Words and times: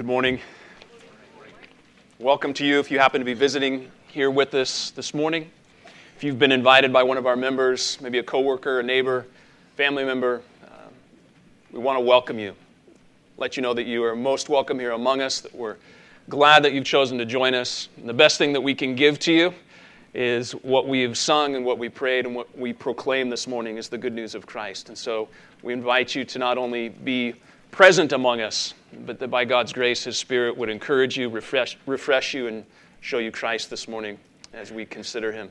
good 0.00 0.06
morning. 0.06 0.40
Welcome 2.18 2.54
to 2.54 2.64
you 2.64 2.80
if 2.80 2.90
you 2.90 2.98
happen 2.98 3.20
to 3.20 3.24
be 3.26 3.34
visiting 3.34 3.90
here 4.08 4.30
with 4.30 4.54
us 4.54 4.92
this 4.92 5.12
morning. 5.12 5.50
If 6.16 6.24
you've 6.24 6.38
been 6.38 6.52
invited 6.52 6.90
by 6.90 7.02
one 7.02 7.18
of 7.18 7.26
our 7.26 7.36
members, 7.36 8.00
maybe 8.00 8.16
a 8.16 8.22
coworker, 8.22 8.80
a 8.80 8.82
neighbor, 8.82 9.26
family 9.76 10.06
member, 10.06 10.40
uh, 10.64 10.68
we 11.70 11.80
want 11.80 11.98
to 11.98 12.00
welcome 12.00 12.38
you. 12.38 12.54
Let 13.36 13.58
you 13.58 13.62
know 13.62 13.74
that 13.74 13.84
you 13.84 14.02
are 14.02 14.16
most 14.16 14.48
welcome 14.48 14.78
here 14.78 14.92
among 14.92 15.20
us, 15.20 15.40
that 15.40 15.54
we're 15.54 15.76
glad 16.30 16.62
that 16.62 16.72
you've 16.72 16.86
chosen 16.86 17.18
to 17.18 17.26
join 17.26 17.52
us. 17.52 17.90
And 17.98 18.08
the 18.08 18.14
best 18.14 18.38
thing 18.38 18.54
that 18.54 18.62
we 18.62 18.74
can 18.74 18.94
give 18.94 19.18
to 19.18 19.34
you 19.34 19.52
is 20.14 20.52
what 20.52 20.88
we've 20.88 21.18
sung 21.18 21.56
and 21.56 21.64
what 21.66 21.76
we 21.76 21.90
prayed 21.90 22.24
and 22.24 22.34
what 22.34 22.56
we 22.56 22.72
proclaim 22.72 23.28
this 23.28 23.46
morning 23.46 23.76
is 23.76 23.90
the 23.90 23.98
good 23.98 24.14
news 24.14 24.34
of 24.34 24.46
Christ. 24.46 24.88
And 24.88 24.96
so 24.96 25.28
we 25.62 25.74
invite 25.74 26.14
you 26.14 26.24
to 26.24 26.38
not 26.38 26.56
only 26.56 26.88
be 26.88 27.34
present 27.70 28.12
among 28.12 28.40
us, 28.40 28.74
but 29.06 29.18
that 29.18 29.28
by 29.28 29.44
God's 29.44 29.72
grace, 29.72 30.04
His 30.04 30.16
Spirit 30.16 30.56
would 30.56 30.68
encourage 30.68 31.16
you, 31.16 31.28
refresh, 31.28 31.76
refresh 31.86 32.34
you, 32.34 32.46
and 32.46 32.64
show 33.00 33.18
you 33.18 33.30
Christ 33.30 33.70
this 33.70 33.88
morning 33.88 34.18
as 34.52 34.72
we 34.72 34.84
consider 34.84 35.32
Him. 35.32 35.50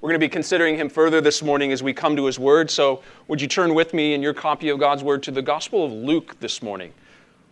We're 0.00 0.10
going 0.10 0.20
to 0.20 0.26
be 0.26 0.30
considering 0.30 0.76
Him 0.76 0.88
further 0.88 1.20
this 1.20 1.42
morning 1.42 1.72
as 1.72 1.82
we 1.82 1.94
come 1.94 2.14
to 2.16 2.26
His 2.26 2.38
Word. 2.38 2.70
So, 2.70 3.02
would 3.28 3.40
you 3.40 3.48
turn 3.48 3.74
with 3.74 3.94
me 3.94 4.14
in 4.14 4.22
your 4.22 4.34
copy 4.34 4.68
of 4.68 4.78
God's 4.78 5.02
Word 5.02 5.22
to 5.22 5.30
the 5.30 5.42
Gospel 5.42 5.84
of 5.84 5.92
Luke 5.92 6.38
this 6.40 6.62
morning? 6.62 6.92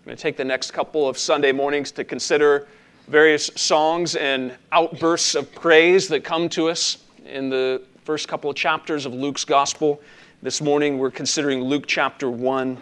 I'm 0.03 0.05
going 0.05 0.17
to 0.17 0.23
take 0.23 0.37
the 0.37 0.45
next 0.45 0.73
couple 0.73 1.09
of 1.09 1.17
Sunday 1.17 1.53
mornings 1.53 1.93
to 1.93 2.05
consider 2.05 2.67
various 3.09 3.51
songs 3.57 4.17
and 4.17 4.55
outbursts 4.71 5.35
of 5.35 5.53
praise 5.55 6.09
that 6.09 6.25
come 6.25 6.49
to 6.51 6.69
us 6.69 6.99
in 7.25 7.49
the 7.49 7.83
first 8.05 8.29
couple 8.29 8.51
of 8.51 8.57
chapters 8.57 9.07
of 9.07 9.15
Luke's 9.15 9.45
Gospel. 9.45 10.01
This 10.43 10.61
morning, 10.61 10.99
we're 10.99 11.11
considering 11.11 11.63
Luke 11.63 11.85
chapter 11.87 12.29
1, 12.29 12.77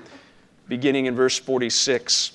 beginning 0.70 1.06
in 1.06 1.16
verse 1.16 1.36
46. 1.36 2.30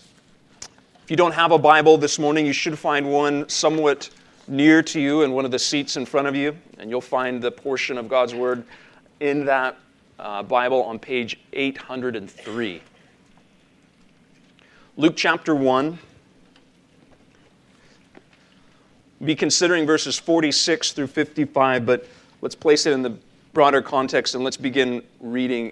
If 1.06 1.10
you 1.10 1.16
don't 1.16 1.32
have 1.32 1.54
a 1.54 1.58
Bible 1.58 1.98
this 1.98 2.20
morning, 2.20 2.46
you 2.46 2.52
should 2.52 2.78
find 2.78 3.10
one 3.10 3.48
somewhat 3.48 4.10
near 4.46 4.84
to 4.84 5.00
you 5.00 5.22
in 5.22 5.32
one 5.32 5.46
of 5.46 5.52
the 5.52 5.58
seats 5.58 5.96
in 5.96 6.06
front 6.06 6.28
of 6.28 6.36
you, 6.36 6.56
and 6.78 6.90
you'll 6.90 7.00
find 7.00 7.42
the 7.42 7.50
portion 7.50 7.98
of 7.98 8.10
God's 8.10 8.36
Word 8.36 8.66
in 9.22 9.46
that 9.46 9.78
uh, 10.20 10.44
Bible 10.44 10.84
on 10.84 11.00
page 11.00 11.40
803. 11.54 12.82
Luke 14.98 15.14
chapter 15.16 15.56
1. 15.56 15.98
We'll 19.22 19.28
Be 19.28 19.36
considering 19.36 19.86
verses 19.86 20.20
46 20.20 20.92
through 20.92 21.08
55, 21.08 21.86
but 21.86 22.06
let's 22.42 22.56
place 22.56 22.86
it 22.86 22.92
in 22.92 23.02
the 23.02 23.18
broader 23.54 23.82
context 23.82 24.36
and 24.36 24.44
let's 24.44 24.58
begin 24.58 25.02
reading 25.22 25.72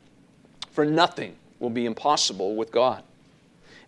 For 0.71 0.85
nothing 0.85 1.35
will 1.59 1.69
be 1.69 1.85
impossible 1.85 2.55
with 2.55 2.71
God. 2.71 3.03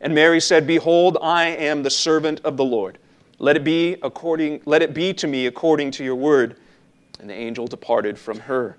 And 0.02 0.14
Mary 0.14 0.42
said, 0.42 0.68
Behold, 0.68 1.18
I 1.22 1.46
am 1.46 1.84
the 1.84 1.90
servant 1.90 2.42
of 2.44 2.58
the 2.58 2.66
Lord. 2.66 2.98
Let 3.40 3.56
it 3.56 3.64
be 3.64 3.98
according 4.02 4.62
let 4.66 4.82
it 4.82 4.94
be 4.94 5.14
to 5.16 5.28
me 5.28 5.48
according 5.48 5.92
to 5.92 6.04
your 6.04 6.16
word. 6.16 6.58
And 7.20 7.30
the 7.30 7.34
angel 7.34 7.68
departed 7.68 8.20
from 8.20 8.42
her. 8.42 8.78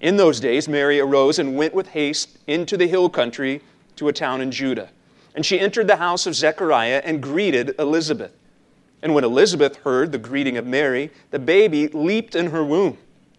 In 0.00 0.16
those 0.16 0.40
days 0.40 0.68
Mary 0.68 1.00
arose 1.00 1.38
and 1.38 1.56
went 1.56 1.72
with 1.72 1.88
haste 1.88 2.38
into 2.46 2.76
the 2.76 2.88
hill 2.88 3.08
country 3.08 3.62
to 3.96 4.08
a 4.08 4.12
town 4.12 4.40
in 4.40 4.50
Judah. 4.50 4.90
And 5.34 5.46
she 5.46 5.58
entered 5.58 5.86
the 5.86 5.96
house 5.96 6.26
of 6.26 6.34
Zechariah 6.34 7.02
and 7.04 7.22
greeted 7.22 7.74
Elizabeth. 7.78 8.32
And 9.02 9.14
when 9.14 9.24
Elizabeth 9.24 9.76
heard 9.78 10.12
the 10.12 10.18
greeting 10.18 10.56
of 10.56 10.66
Mary, 10.66 11.10
the 11.30 11.38
baby 11.38 11.88
leaped 11.88 12.34
in 12.34 12.50
her 12.50 12.64
womb. 12.64 12.98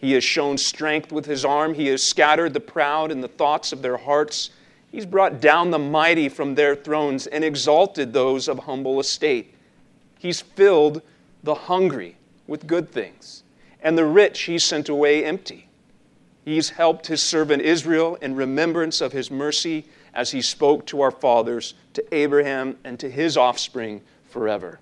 He 0.00 0.12
has 0.12 0.24
shown 0.24 0.56
strength 0.56 1.12
with 1.12 1.26
his 1.26 1.44
arm. 1.44 1.74
He 1.74 1.88
has 1.88 2.02
scattered 2.02 2.54
the 2.54 2.60
proud 2.60 3.12
in 3.12 3.20
the 3.20 3.28
thoughts 3.28 3.70
of 3.70 3.82
their 3.82 3.98
hearts. 3.98 4.48
He's 4.90 5.04
brought 5.04 5.42
down 5.42 5.70
the 5.70 5.78
mighty 5.78 6.30
from 6.30 6.54
their 6.54 6.74
thrones 6.74 7.26
and 7.26 7.44
exalted 7.44 8.14
those 8.14 8.48
of 8.48 8.60
humble 8.60 8.98
estate. 8.98 9.54
He's 10.18 10.40
filled 10.40 11.02
the 11.42 11.54
hungry 11.54 12.16
with 12.46 12.66
good 12.66 12.90
things, 12.90 13.42
and 13.82 13.96
the 13.96 14.06
rich 14.06 14.40
he 14.42 14.58
sent 14.58 14.88
away 14.88 15.22
empty. 15.22 15.68
He's 16.46 16.70
helped 16.70 17.06
his 17.06 17.22
servant 17.22 17.60
Israel 17.60 18.16
in 18.22 18.34
remembrance 18.34 19.02
of 19.02 19.12
his 19.12 19.30
mercy 19.30 19.84
as 20.14 20.30
he 20.30 20.40
spoke 20.40 20.86
to 20.86 21.02
our 21.02 21.10
fathers, 21.10 21.74
to 21.92 22.14
Abraham, 22.14 22.78
and 22.84 22.98
to 23.00 23.10
his 23.10 23.36
offspring 23.36 24.00
forever. 24.24 24.80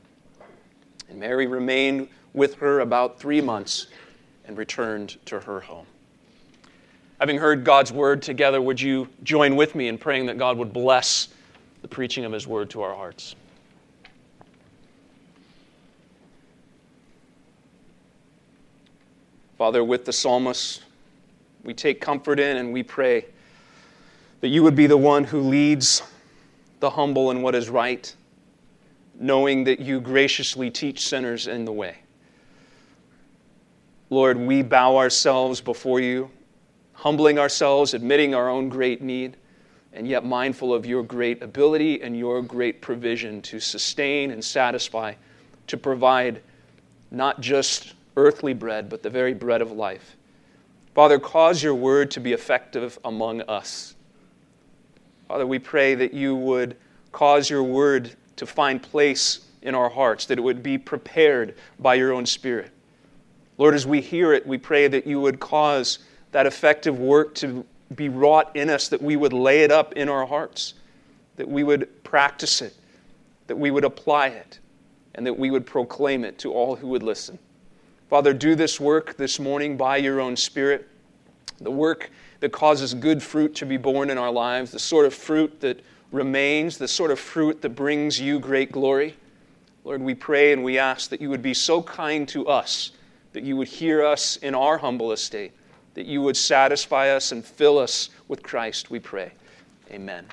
And 1.10 1.18
Mary 1.18 1.48
remained 1.48 2.08
with 2.34 2.54
her 2.56 2.78
about 2.78 3.18
three 3.18 3.40
months 3.40 3.88
and 4.48 4.56
returned 4.58 5.18
to 5.26 5.38
her 5.38 5.60
home. 5.60 5.86
Having 7.20 7.38
heard 7.38 7.64
God's 7.64 7.92
word 7.92 8.22
together, 8.22 8.60
would 8.60 8.80
you 8.80 9.08
join 9.22 9.54
with 9.54 9.74
me 9.74 9.88
in 9.88 9.98
praying 9.98 10.26
that 10.26 10.38
God 10.38 10.56
would 10.56 10.72
bless 10.72 11.28
the 11.82 11.88
preaching 11.88 12.24
of 12.24 12.32
his 12.32 12.46
word 12.46 12.70
to 12.70 12.82
our 12.82 12.94
hearts? 12.94 13.36
Father, 19.58 19.84
with 19.84 20.04
the 20.04 20.12
psalmist, 20.12 20.82
we 21.64 21.74
take 21.74 22.00
comfort 22.00 22.38
in 22.38 22.56
and 22.56 22.72
we 22.72 22.82
pray 22.82 23.26
that 24.40 24.48
you 24.48 24.62
would 24.62 24.76
be 24.76 24.86
the 24.86 24.96
one 24.96 25.24
who 25.24 25.40
leads 25.40 26.02
the 26.78 26.90
humble 26.90 27.32
in 27.32 27.42
what 27.42 27.56
is 27.56 27.68
right, 27.68 28.14
knowing 29.18 29.64
that 29.64 29.80
you 29.80 30.00
graciously 30.00 30.70
teach 30.70 31.06
sinners 31.06 31.48
in 31.48 31.64
the 31.64 31.72
way. 31.72 31.96
Lord, 34.10 34.38
we 34.38 34.62
bow 34.62 34.96
ourselves 34.96 35.60
before 35.60 36.00
you, 36.00 36.30
humbling 36.92 37.38
ourselves, 37.38 37.94
admitting 37.94 38.34
our 38.34 38.48
own 38.48 38.68
great 38.68 39.02
need, 39.02 39.36
and 39.92 40.06
yet 40.06 40.24
mindful 40.24 40.72
of 40.72 40.86
your 40.86 41.02
great 41.02 41.42
ability 41.42 42.02
and 42.02 42.16
your 42.16 42.42
great 42.42 42.80
provision 42.80 43.42
to 43.42 43.60
sustain 43.60 44.30
and 44.30 44.42
satisfy, 44.42 45.14
to 45.66 45.76
provide 45.76 46.42
not 47.10 47.40
just 47.40 47.94
earthly 48.16 48.54
bread, 48.54 48.88
but 48.88 49.02
the 49.02 49.10
very 49.10 49.34
bread 49.34 49.60
of 49.60 49.72
life. 49.72 50.16
Father, 50.94 51.18
cause 51.18 51.62
your 51.62 51.74
word 51.74 52.10
to 52.10 52.20
be 52.20 52.32
effective 52.32 52.98
among 53.04 53.42
us. 53.42 53.94
Father, 55.28 55.46
we 55.46 55.58
pray 55.58 55.94
that 55.94 56.14
you 56.14 56.34
would 56.34 56.76
cause 57.12 57.50
your 57.50 57.62
word 57.62 58.14
to 58.36 58.46
find 58.46 58.82
place 58.82 59.40
in 59.62 59.74
our 59.74 59.90
hearts, 59.90 60.24
that 60.26 60.38
it 60.38 60.40
would 60.42 60.62
be 60.62 60.78
prepared 60.78 61.54
by 61.78 61.94
your 61.94 62.12
own 62.12 62.24
Spirit. 62.24 62.70
Lord, 63.58 63.74
as 63.74 63.86
we 63.86 64.00
hear 64.00 64.32
it, 64.32 64.46
we 64.46 64.56
pray 64.56 64.86
that 64.86 65.06
you 65.06 65.20
would 65.20 65.40
cause 65.40 65.98
that 66.30 66.46
effective 66.46 66.98
work 66.98 67.34
to 67.36 67.66
be 67.94 68.08
wrought 68.08 68.54
in 68.54 68.70
us, 68.70 68.88
that 68.88 69.02
we 69.02 69.16
would 69.16 69.32
lay 69.32 69.62
it 69.62 69.72
up 69.72 69.94
in 69.94 70.08
our 70.08 70.26
hearts, 70.26 70.74
that 71.36 71.48
we 71.48 71.64
would 71.64 72.04
practice 72.04 72.62
it, 72.62 72.74
that 73.48 73.56
we 73.56 73.72
would 73.72 73.84
apply 73.84 74.28
it, 74.28 74.60
and 75.16 75.26
that 75.26 75.36
we 75.36 75.50
would 75.50 75.66
proclaim 75.66 76.24
it 76.24 76.38
to 76.38 76.52
all 76.52 76.76
who 76.76 76.86
would 76.88 77.02
listen. 77.02 77.38
Father, 78.08 78.32
do 78.32 78.54
this 78.54 78.78
work 78.78 79.16
this 79.16 79.40
morning 79.40 79.76
by 79.76 79.96
your 79.96 80.20
own 80.20 80.36
Spirit, 80.36 80.88
the 81.60 81.70
work 81.70 82.10
that 82.40 82.52
causes 82.52 82.94
good 82.94 83.22
fruit 83.22 83.54
to 83.56 83.66
be 83.66 83.76
born 83.76 84.10
in 84.10 84.18
our 84.18 84.30
lives, 84.30 84.70
the 84.70 84.78
sort 84.78 85.04
of 85.04 85.12
fruit 85.12 85.60
that 85.60 85.80
remains, 86.12 86.78
the 86.78 86.86
sort 86.86 87.10
of 87.10 87.18
fruit 87.18 87.60
that 87.62 87.70
brings 87.70 88.20
you 88.20 88.38
great 88.38 88.70
glory. 88.70 89.16
Lord, 89.84 90.00
we 90.00 90.14
pray 90.14 90.52
and 90.52 90.62
we 90.62 90.78
ask 90.78 91.10
that 91.10 91.20
you 91.20 91.28
would 91.30 91.42
be 91.42 91.54
so 91.54 91.82
kind 91.82 92.28
to 92.28 92.46
us 92.46 92.92
that 93.32 93.42
you 93.42 93.56
would 93.56 93.68
hear 93.68 94.04
us 94.04 94.36
in 94.36 94.54
our 94.54 94.78
humble 94.78 95.12
estate, 95.12 95.52
that 95.94 96.06
you 96.06 96.22
would 96.22 96.36
satisfy 96.36 97.10
us 97.10 97.32
and 97.32 97.44
fill 97.44 97.78
us 97.78 98.10
with 98.28 98.42
Christ, 98.42 98.90
we 98.90 98.98
pray. 98.98 99.32
Amen. 99.90 100.26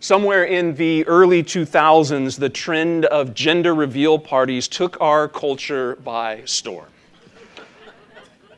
Somewhere 0.00 0.44
in 0.44 0.74
the 0.74 1.06
early 1.06 1.44
2000s, 1.44 2.36
the 2.36 2.48
trend 2.48 3.04
of 3.04 3.34
gender 3.34 3.74
reveal 3.74 4.18
parties 4.18 4.66
took 4.66 5.00
our 5.00 5.28
culture 5.28 5.96
by 5.96 6.42
storm. 6.44 6.88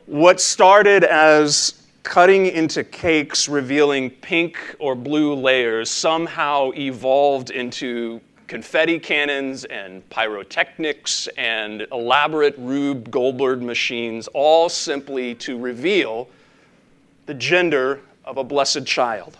what 0.07 0.41
started 0.41 1.03
as 1.03 1.85
cutting 2.01 2.45
into 2.45 2.83
cakes 2.83 3.49
revealing 3.49 4.09
pink 4.09 4.57
or 4.79 4.95
blue 4.95 5.33
layers 5.33 5.89
somehow 5.89 6.71
evolved 6.75 7.49
into 7.49 8.21
confetti 8.47 8.99
cannons 8.99 9.65
and 9.65 10.07
pyrotechnics 10.09 11.27
and 11.37 11.87
elaborate 11.91 12.55
Rube 12.57 13.09
Goldberg 13.09 13.61
machines, 13.61 14.27
all 14.29 14.69
simply 14.69 15.35
to 15.35 15.57
reveal 15.57 16.29
the 17.25 17.33
gender 17.33 18.01
of 18.23 18.37
a 18.37 18.43
blessed 18.43 18.85
child. 18.85 19.37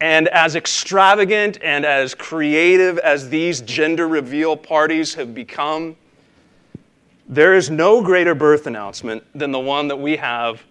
And 0.00 0.28
as 0.28 0.56
extravagant 0.56 1.58
and 1.62 1.84
as 1.86 2.14
creative 2.14 2.98
as 2.98 3.28
these 3.28 3.60
gender 3.60 4.08
reveal 4.08 4.56
parties 4.56 5.14
have 5.14 5.34
become, 5.34 5.96
there 7.28 7.54
is 7.54 7.70
no 7.70 8.02
greater 8.02 8.34
birth 8.34 8.66
announcement 8.66 9.24
than 9.34 9.52
the 9.52 9.60
one 9.60 9.88
that 9.88 9.98
we 9.98 10.16
have 10.16 10.62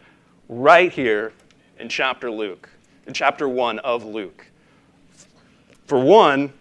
right 0.49 0.91
here 0.91 1.31
in 1.79 1.87
chapter 1.87 2.29
Luke, 2.29 2.69
in 3.07 3.13
chapter 3.13 3.47
1 3.47 3.79
of 3.79 4.03
Luke. 4.03 4.45
For 5.87 5.97
one, 5.97 6.53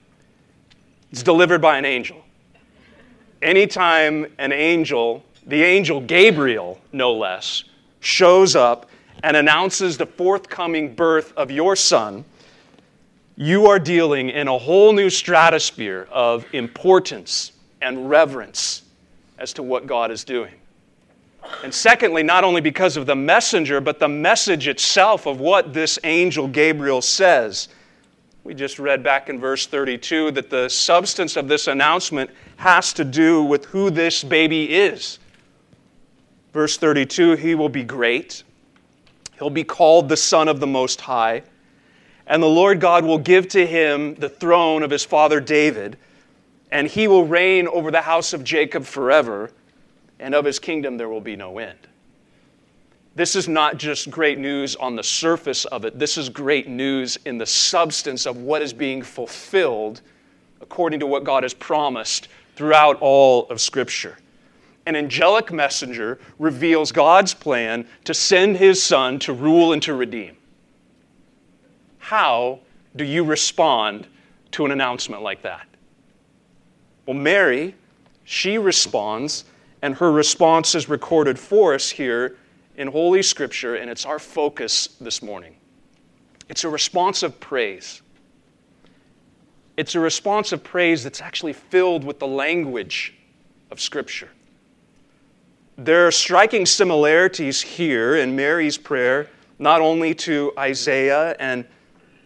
it's 1.11 1.23
delivered 1.23 1.61
by 1.61 1.79
an 1.79 1.85
angel. 1.85 2.25
Anytime 3.43 4.27
an 4.39 4.53
angel, 4.53 5.25
the 5.47 5.62
angel 5.62 6.01
Gabriel, 6.01 6.81
no 6.93 7.12
less, 7.12 7.65
shows 8.01 8.55
up 8.55 8.89
and 9.23 9.37
announces 9.37 9.97
the 9.97 10.07
forthcoming 10.07 10.95
birth 10.95 11.33
of 11.37 11.51
your 11.51 11.77
son, 11.77 12.25
you 13.37 13.67
are 13.67 13.79
dealing 13.79 14.29
in 14.29 14.49
a 14.49 14.59
whole 14.59 14.93
new 14.93 15.09
stratosphere 15.09 16.07
of 16.11 16.45
importance 16.53 17.53
and 17.81 18.11
reverence 18.11 18.83
as 19.39 19.53
to 19.55 19.63
what 19.63 19.87
God 19.87 20.11
is 20.11 20.25
doing. 20.25 20.55
And 21.65 21.73
secondly, 21.73 22.23
not 22.23 22.45
only 22.45 22.61
because 22.61 22.97
of 22.99 23.06
the 23.06 23.17
messenger, 23.17 23.81
but 23.81 23.99
the 23.99 24.09
message 24.09 24.69
itself 24.69 25.27
of 25.27 25.41
what 25.41 25.73
this 25.73 25.99
angel 26.05 26.47
Gabriel 26.47 27.01
says. 27.01 27.69
We 28.43 28.55
just 28.55 28.79
read 28.79 29.03
back 29.03 29.29
in 29.29 29.39
verse 29.39 29.67
32 29.67 30.31
that 30.33 30.49
the 30.49 30.69
substance 30.69 31.37
of 31.37 31.47
this 31.47 31.67
announcement 31.67 32.31
has 32.57 32.93
to 32.95 33.05
do 33.05 33.43
with 33.43 33.67
who 33.67 33.91
this 33.91 34.25
baby 34.25 34.75
is. 34.75 35.19
Verse 36.53 36.79
32 36.79 37.35
He 37.35 37.55
will 37.55 37.69
be 37.69 37.85
great, 37.85 38.43
he'll 39.39 39.51
be 39.51 39.65
called 39.65 40.09
the 40.09 40.17
Son 40.17 40.49
of 40.49 40.59
the 40.59 40.67
Most 40.67 41.03
High, 41.03 41.43
and 42.27 42.43
the 42.43 42.49
Lord 42.49 42.81
God 42.81 43.05
will 43.05 43.19
give 43.19 43.47
to 43.49 43.67
him 43.67 44.15
the 44.15 44.29
throne 44.29 44.83
of 44.83 44.91
his 44.91 45.05
father 45.05 45.41
David, 45.41 45.99
and 46.71 46.87
he 46.87 47.09
will 47.09 47.27
reign 47.27 47.69
over 47.69 47.91
the 47.91 48.03
house 48.03 48.33
of 48.33 48.43
Jacob 48.43 48.85
forever, 48.85 49.51
and 50.19 50.35
of 50.35 50.47
his 50.47 50.59
kingdom 50.59 50.97
there 50.97 51.09
will 51.09 51.21
be 51.21 51.37
no 51.37 51.59
end. 51.59 51.89
This 53.15 53.35
is 53.35 53.49
not 53.49 53.77
just 53.77 54.11
great 54.11 54.39
news 54.39 54.77
on 54.77 54.95
the 54.95 55.03
surface 55.03 55.65
of 55.65 55.85
it, 55.85 55.99
this 55.99 56.17
is 56.17 56.29
great 56.29 56.69
news 56.69 57.19
in 57.25 57.39
the 57.39 57.47
substance 57.47 58.27
of 58.27 58.37
what 58.37 58.62
is 58.62 58.73
being 58.73 59.03
fulfilled 59.03 60.01
according 60.61 61.01
to 61.01 61.07
what 61.07 61.25
God 61.25 61.43
has 61.43 61.55
promised 61.55 62.29
throughout 62.55 62.99
all 63.01 63.49
of 63.49 63.61
Scripture. 63.61 64.19
An 64.87 64.95
angelic 64.95 65.53
messenger 65.53 66.21
reveals 66.39 66.93
God's 66.93 67.35
plan 67.35 67.87
to 68.05 68.15
send 68.15 68.57
his 68.57 68.83
son 68.83 69.19
to 69.21 69.33
rule 69.33 69.73
and 69.73 69.83
to 69.83 69.95
redeem. 69.95 70.37
How 71.99 72.61
do 72.97 73.05
you 73.05 73.25
respond 73.25 74.06
to 74.53 74.65
an 74.65 74.71
announcement 74.71 75.23
like 75.23 75.43
that? 75.43 75.67
Well, 77.06 77.17
Mary, 77.17 77.75
she 78.25 78.59
responds, 78.59 79.44
and 79.82 79.94
her 79.96 80.13
response 80.13 80.75
is 80.75 80.89
recorded 80.89 81.39
for 81.39 81.75
us 81.75 81.91
here 81.91 82.37
in 82.81 82.89
Holy 82.89 83.22
Scripture, 83.22 83.75
and 83.75 83.91
it's 83.91 84.06
our 84.06 84.19
focus 84.19 84.96
this 85.03 85.22
morning. 85.22 85.55
It's 86.49 86.65
a 86.65 86.69
response 86.70 87.22
of 87.22 87.39
praise. 87.39 88.01
It's 89.77 89.94
a 89.94 90.01
response 90.01 90.53
of 90.53 90.65
praise 90.65 91.05
that's 91.05 91.20
actually 91.20 91.53
filled 91.53 92.05
with 92.05 92.19
the 92.19 92.27
language 92.27 93.15
of 93.70 93.82
Scripture. 93.82 94.31
There 95.77 96.06
are 96.06 96.10
striking 96.10 96.65
similarities 96.65 97.60
here 97.60 98.17
in 98.17 98.34
Mary's 98.34 98.79
prayer, 98.79 99.29
not 99.58 99.82
only 99.82 100.15
to 100.15 100.51
Isaiah 100.58 101.37
and 101.39 101.67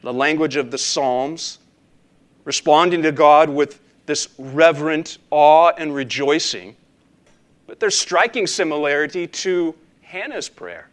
the 0.02 0.12
language 0.12 0.54
of 0.54 0.70
the 0.70 0.78
Psalms, 0.78 1.58
responding 2.44 3.02
to 3.02 3.11
God 3.11 3.50
with 3.50 3.80
this 4.06 4.28
reverent 4.38 5.18
awe 5.32 5.73
and 5.76 5.92
rejoicing, 5.92 6.76
but 7.66 7.80
there's 7.80 7.99
striking 7.99 8.46
similarity 8.46 9.26
to 9.26 9.75
Hannah's 10.14 10.49
prayer. 10.49 10.87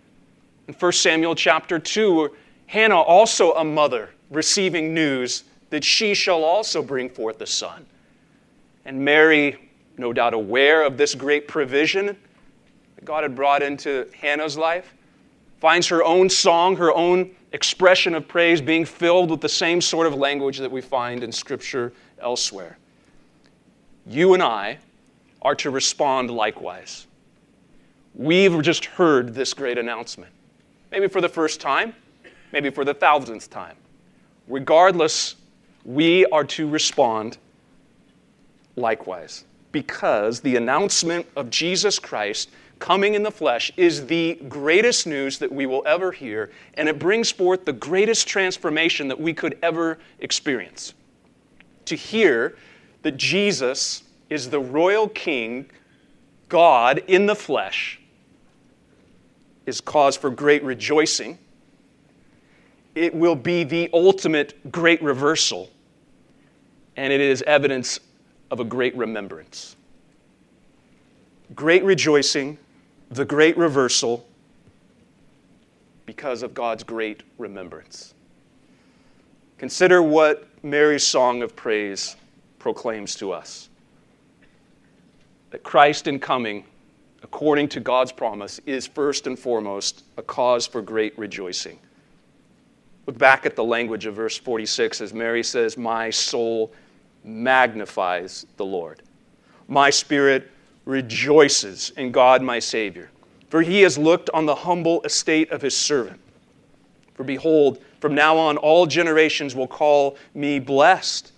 In 0.67 0.73
1 0.73 0.91
Samuel 0.93 1.35
chapter 1.35 1.77
2, 1.77 2.35
Hannah, 2.65 2.99
also 2.99 3.53
a 3.53 3.63
mother, 3.63 4.09
receiving 4.31 4.95
news 4.95 5.43
that 5.69 5.83
she 5.83 6.15
shall 6.15 6.43
also 6.43 6.81
bring 6.81 7.07
forth 7.07 7.39
a 7.39 7.45
son. 7.45 7.85
And 8.83 8.99
Mary, 9.05 9.69
no 9.95 10.11
doubt 10.11 10.33
aware 10.33 10.81
of 10.81 10.97
this 10.97 11.13
great 11.13 11.47
provision 11.47 12.07
that 12.07 13.05
God 13.05 13.21
had 13.21 13.35
brought 13.35 13.61
into 13.61 14.07
Hannah's 14.19 14.57
life, 14.57 14.91
finds 15.59 15.85
her 15.89 16.03
own 16.03 16.27
song, 16.27 16.75
her 16.77 16.91
own 16.91 17.29
expression 17.51 18.15
of 18.15 18.27
praise 18.27 18.59
being 18.59 18.85
filled 18.85 19.29
with 19.29 19.39
the 19.39 19.49
same 19.49 19.81
sort 19.81 20.07
of 20.07 20.15
language 20.15 20.57
that 20.57 20.71
we 20.71 20.81
find 20.81 21.23
in 21.23 21.31
Scripture 21.31 21.93
elsewhere. 22.19 22.79
You 24.07 24.33
and 24.33 24.41
I 24.41 24.79
are 25.43 25.53
to 25.57 25.69
respond 25.69 26.31
likewise. 26.31 27.05
We've 28.13 28.61
just 28.61 28.85
heard 28.85 29.33
this 29.33 29.53
great 29.53 29.77
announcement. 29.77 30.31
Maybe 30.91 31.07
for 31.07 31.21
the 31.21 31.29
first 31.29 31.61
time, 31.61 31.93
maybe 32.51 32.69
for 32.69 32.83
the 32.83 32.93
thousandth 32.93 33.49
time. 33.49 33.77
Regardless, 34.47 35.35
we 35.85 36.25
are 36.27 36.43
to 36.43 36.67
respond 36.67 37.37
likewise 38.75 39.45
because 39.71 40.41
the 40.41 40.57
announcement 40.57 41.25
of 41.35 41.49
Jesus 41.49 41.99
Christ 41.99 42.49
coming 42.79 43.13
in 43.13 43.23
the 43.23 43.31
flesh 43.31 43.71
is 43.77 44.07
the 44.07 44.35
greatest 44.49 45.07
news 45.07 45.37
that 45.37 45.51
we 45.51 45.65
will 45.65 45.83
ever 45.85 46.11
hear, 46.11 46.51
and 46.73 46.89
it 46.89 46.99
brings 46.99 47.31
forth 47.31 47.63
the 47.63 47.73
greatest 47.73 48.27
transformation 48.27 49.07
that 49.07 49.19
we 49.19 49.33
could 49.33 49.57
ever 49.61 49.99
experience. 50.19 50.93
To 51.85 51.95
hear 51.95 52.57
that 53.03 53.15
Jesus 53.17 54.03
is 54.29 54.49
the 54.49 54.59
royal 54.59 55.07
king 55.07 55.69
God 56.49 57.03
in 57.07 57.27
the 57.27 57.35
flesh 57.35 58.00
is 59.65 59.81
cause 59.81 60.17
for 60.17 60.29
great 60.29 60.63
rejoicing. 60.63 61.37
It 62.95 63.13
will 63.13 63.35
be 63.35 63.63
the 63.63 63.89
ultimate 63.93 64.71
great 64.71 65.01
reversal, 65.01 65.69
and 66.97 67.13
it 67.13 67.21
is 67.21 67.41
evidence 67.43 67.99
of 68.49 68.59
a 68.59 68.63
great 68.63 68.95
remembrance. 68.95 69.75
Great 71.55 71.83
rejoicing, 71.83 72.57
the 73.09 73.25
great 73.25 73.57
reversal, 73.57 74.27
because 76.05 76.43
of 76.43 76.53
God's 76.53 76.83
great 76.83 77.23
remembrance. 77.37 78.13
Consider 79.57 80.01
what 80.01 80.47
Mary's 80.63 81.05
song 81.05 81.41
of 81.41 81.55
praise 81.55 82.15
proclaims 82.59 83.15
to 83.15 83.31
us 83.31 83.69
that 85.51 85.63
Christ 85.63 86.07
in 86.07 86.19
coming, 86.19 86.65
according 87.23 87.69
to 87.69 87.79
God's 87.79 88.11
promise, 88.11 88.59
is 88.65 88.87
first 88.87 89.27
and 89.27 89.37
foremost 89.37 90.03
a 90.17 90.21
cause 90.21 90.65
for 90.67 90.81
great 90.81 91.17
rejoicing. 91.17 91.79
Look 93.07 93.17
back 93.17 93.45
at 93.45 93.55
the 93.55 93.63
language 93.63 94.05
of 94.05 94.15
verse 94.15 94.37
46 94.37 95.01
as 95.01 95.13
Mary 95.13 95.43
says, 95.43 95.77
My 95.77 96.09
soul 96.09 96.71
magnifies 97.23 98.45
the 98.57 98.65
Lord. 98.65 99.01
My 99.67 99.89
spirit 99.89 100.51
rejoices 100.85 101.91
in 101.97 102.11
God 102.11 102.41
my 102.41 102.59
Savior, 102.59 103.09
for 103.49 103.61
he 103.61 103.81
has 103.81 103.97
looked 103.97 104.29
on 104.31 104.45
the 104.45 104.55
humble 104.55 105.01
estate 105.03 105.51
of 105.51 105.61
his 105.61 105.75
servant. 105.75 106.19
For 107.13 107.23
behold, 107.23 107.83
from 107.99 108.15
now 108.15 108.37
on 108.37 108.57
all 108.57 108.87
generations 108.87 109.55
will 109.55 109.67
call 109.67 110.17
me 110.33 110.59
blessed. 110.59 111.31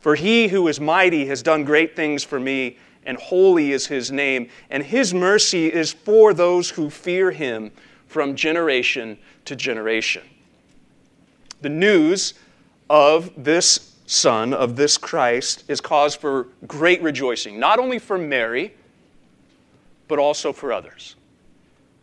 For 0.00 0.14
he 0.14 0.48
who 0.48 0.68
is 0.68 0.78
mighty 0.78 1.26
has 1.26 1.42
done 1.42 1.64
great 1.64 1.96
things 1.96 2.22
for 2.22 2.38
me, 2.38 2.76
and 3.06 3.16
holy 3.18 3.72
is 3.72 3.86
his 3.86 4.10
name, 4.10 4.48
and 4.68 4.82
his 4.82 5.14
mercy 5.14 5.72
is 5.72 5.92
for 5.92 6.34
those 6.34 6.70
who 6.70 6.90
fear 6.90 7.30
him 7.30 7.70
from 8.06 8.36
generation 8.36 9.18
to 9.44 9.56
generation. 9.56 10.22
The 11.60 11.68
news 11.68 12.34
of 12.90 13.30
this 13.36 13.94
Son, 14.06 14.52
of 14.52 14.76
this 14.76 14.96
Christ, 14.96 15.64
is 15.66 15.80
cause 15.80 16.14
for 16.14 16.48
great 16.66 17.02
rejoicing, 17.02 17.58
not 17.58 17.78
only 17.78 17.98
for 17.98 18.16
Mary, 18.16 18.72
but 20.06 20.18
also 20.18 20.52
for 20.52 20.72
others. 20.72 21.16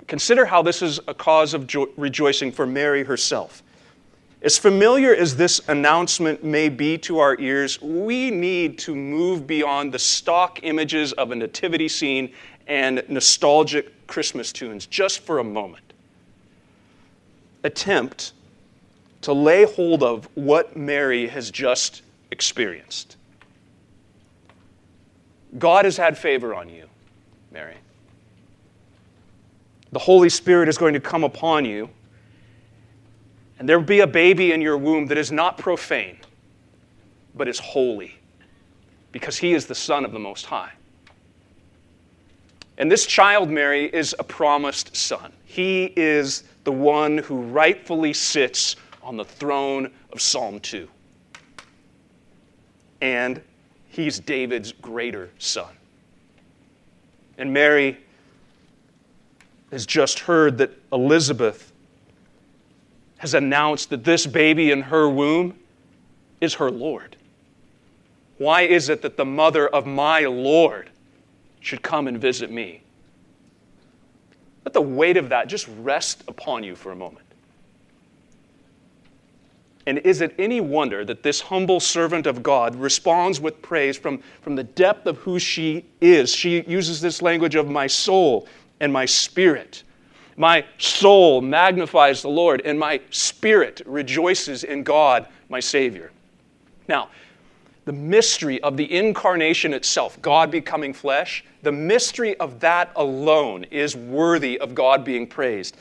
Consider 0.07 0.45
how 0.45 0.62
this 0.62 0.81
is 0.81 1.00
a 1.07 1.13
cause 1.13 1.53
of 1.53 1.65
jo- 1.65 1.89
rejoicing 1.95 2.51
for 2.51 2.67
Mary 2.67 3.03
herself. 3.05 3.63
As 4.43 4.57
familiar 4.57 5.15
as 5.15 5.38
this 5.38 5.62
announcement 5.69 6.43
may 6.43 6.67
be 6.67 6.97
to 7.00 7.19
our 7.19 7.39
ears, 7.39 7.81
we 7.81 8.29
need 8.29 8.77
to 8.79 8.93
move 8.93 9.47
beyond 9.47 9.93
the 9.93 10.00
stock 10.00 10.59
images 10.63 11.13
of 11.13 11.31
a 11.31 11.35
nativity 11.35 11.88
scene 11.88 12.33
and 12.67 13.03
nostalgic 13.07 14.05
Christmas 14.05 14.51
tunes 14.51 14.85
just 14.85 15.21
for 15.21 15.39
a 15.39 15.43
moment. 15.45 15.93
Attempt 17.63 18.33
to 19.21 19.31
lay 19.31 19.63
hold 19.63 20.03
of 20.03 20.27
what 20.35 20.75
Mary 20.75 21.27
has 21.27 21.50
just 21.50 22.01
experienced. 22.29 23.15
God 25.57 25.85
has 25.85 25.95
had 25.95 26.17
favor 26.17 26.53
on 26.53 26.67
you, 26.67 26.89
Mary. 27.50 27.77
The 29.93 30.00
Holy 30.00 30.29
Spirit 30.29 30.67
is 30.67 30.77
going 30.77 30.95
to 30.95 31.00
come 31.00 31.23
upon 31.23 31.63
you, 31.63 31.89
and 33.60 33.67
there 33.67 33.77
will 33.77 33.86
be 33.86 34.01
a 34.01 34.07
baby 34.07 34.51
in 34.51 34.62
your 34.62 34.77
womb 34.77 35.07
that 35.07 35.17
is 35.17 35.31
not 35.31 35.57
profane, 35.57 36.17
but 37.36 37.48
is 37.48 37.60
holy, 37.60 38.15
because 39.12 39.38
he 39.38 39.53
is 39.53 39.65
the 39.65 39.75
Son 39.75 40.05
of 40.05 40.12
the 40.12 40.19
Most 40.19 40.45
High. 40.45 40.72
And 42.77 42.91
this 42.91 43.05
child, 43.05 43.50
Mary, 43.50 43.86
is 43.86 44.15
a 44.17 44.24
promised 44.24 44.95
son. 44.95 45.31
He 45.45 45.93
is 45.95 46.43
the 46.63 46.72
one 46.72 47.19
who 47.19 47.41
rightfully 47.41 48.13
sits 48.13 48.75
on 49.03 49.17
the 49.17 49.25
throne 49.25 49.91
of 50.12 50.22
Psalm 50.22 50.60
2. 50.60 50.88
And 53.01 53.41
he's 53.89 54.19
David's 54.19 54.72
greater 54.72 55.29
son. 55.38 55.69
And 57.38 57.53
Mary 57.53 58.00
has 59.72 59.86
just 59.86 60.19
heard 60.19 60.57
that 60.60 60.72
Elizabeth 60.91 61.73
has 63.24 63.34
announced 63.34 63.89
that 63.89 64.03
this 64.03 64.27
baby 64.27 64.70
in 64.70 64.82
her 64.82 65.08
womb 65.08 65.58
is 66.42 66.56
her 66.56 66.70
Lord. 66.70 67.15
Why 68.38 68.63
is 68.63 68.89
it 68.89 69.01
that 69.03 69.15
the 69.15 69.24
mother 69.24 69.65
of 69.65 69.86
my 69.86 70.25
Lord 70.25 70.89
should 71.62 71.82
come 71.82 72.10
and 72.10 72.20
visit 72.20 72.51
me? 72.51 72.82
Let 74.65 74.74
the 74.74 74.82
weight 74.82 75.15
of 75.15 75.30
that 75.30 75.48
just 75.48 75.70
rest 75.80 76.25
upon 76.27 76.65
you 76.65 76.75
for 76.75 76.92
a 76.92 76.98
moment. 76.98 77.25
And 79.86 80.00
is 80.00 80.20
it 80.20 80.36
any 80.38 80.60
wonder 80.60 81.06
that 81.06 81.24
this 81.24 81.39
humble 81.39 81.80
servant 81.80 82.27
of 82.27 82.44
God 82.44 82.75
responds 82.75 83.39
with 83.39 83.62
praise 83.62 83.96
from, 83.96 84.22
from 84.42 84.58
the 84.58 84.65
depth 84.65 85.08
of 85.08 85.15
who 85.20 85.39
she 85.39 85.86
is? 86.01 86.36
She 86.36 86.62
uses 86.63 87.00
this 87.00 87.22
language 87.22 87.56
of 87.56 87.70
my 87.70 87.88
soul 87.88 88.50
and 88.82 88.92
my 88.92 89.06
spirit. 89.06 89.84
My 90.37 90.65
soul 90.77 91.41
magnifies 91.41 92.21
the 92.21 92.29
Lord, 92.29 92.61
and 92.65 92.79
my 92.79 93.01
spirit 93.11 93.81
rejoices 93.85 94.63
in 94.63 94.83
God, 94.83 95.27
my 95.49 95.59
Savior. 95.59 96.11
Now, 96.87 97.09
the 97.85 97.93
mystery 97.93 98.61
of 98.61 98.77
the 98.77 98.91
incarnation 98.91 99.73
itself, 99.73 100.21
God 100.21 100.49
becoming 100.49 100.93
flesh, 100.93 101.43
the 101.61 101.71
mystery 101.71 102.37
of 102.39 102.59
that 102.61 102.91
alone 102.95 103.65
is 103.65 103.95
worthy 103.95 104.59
of 104.59 104.73
God 104.73 105.03
being 105.03 105.27
praised. 105.27 105.77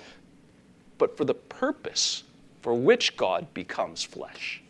But 0.98 1.16
for 1.16 1.24
the 1.24 1.34
purpose 1.34 2.24
for 2.60 2.74
which 2.74 3.16
God 3.16 3.52
becomes 3.54 4.04
flesh 4.04 4.62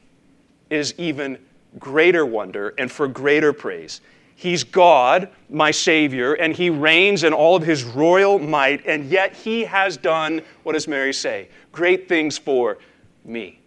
is 0.70 0.94
even 0.96 1.38
greater 1.78 2.24
wonder 2.24 2.74
and 2.78 2.90
for 2.90 3.08
greater 3.08 3.52
praise. 3.52 4.00
He's 4.42 4.64
God, 4.64 5.28
my 5.48 5.70
Savior, 5.70 6.34
and 6.34 6.52
He 6.52 6.68
reigns 6.68 7.22
in 7.22 7.32
all 7.32 7.54
of 7.54 7.62
His 7.62 7.84
royal 7.84 8.40
might, 8.40 8.84
and 8.84 9.08
yet 9.08 9.36
He 9.36 9.62
has 9.62 9.96
done, 9.96 10.42
what 10.64 10.72
does 10.72 10.88
Mary 10.88 11.12
say? 11.12 11.46
Great 11.70 12.08
things 12.08 12.38
for 12.38 12.78
me. 13.24 13.60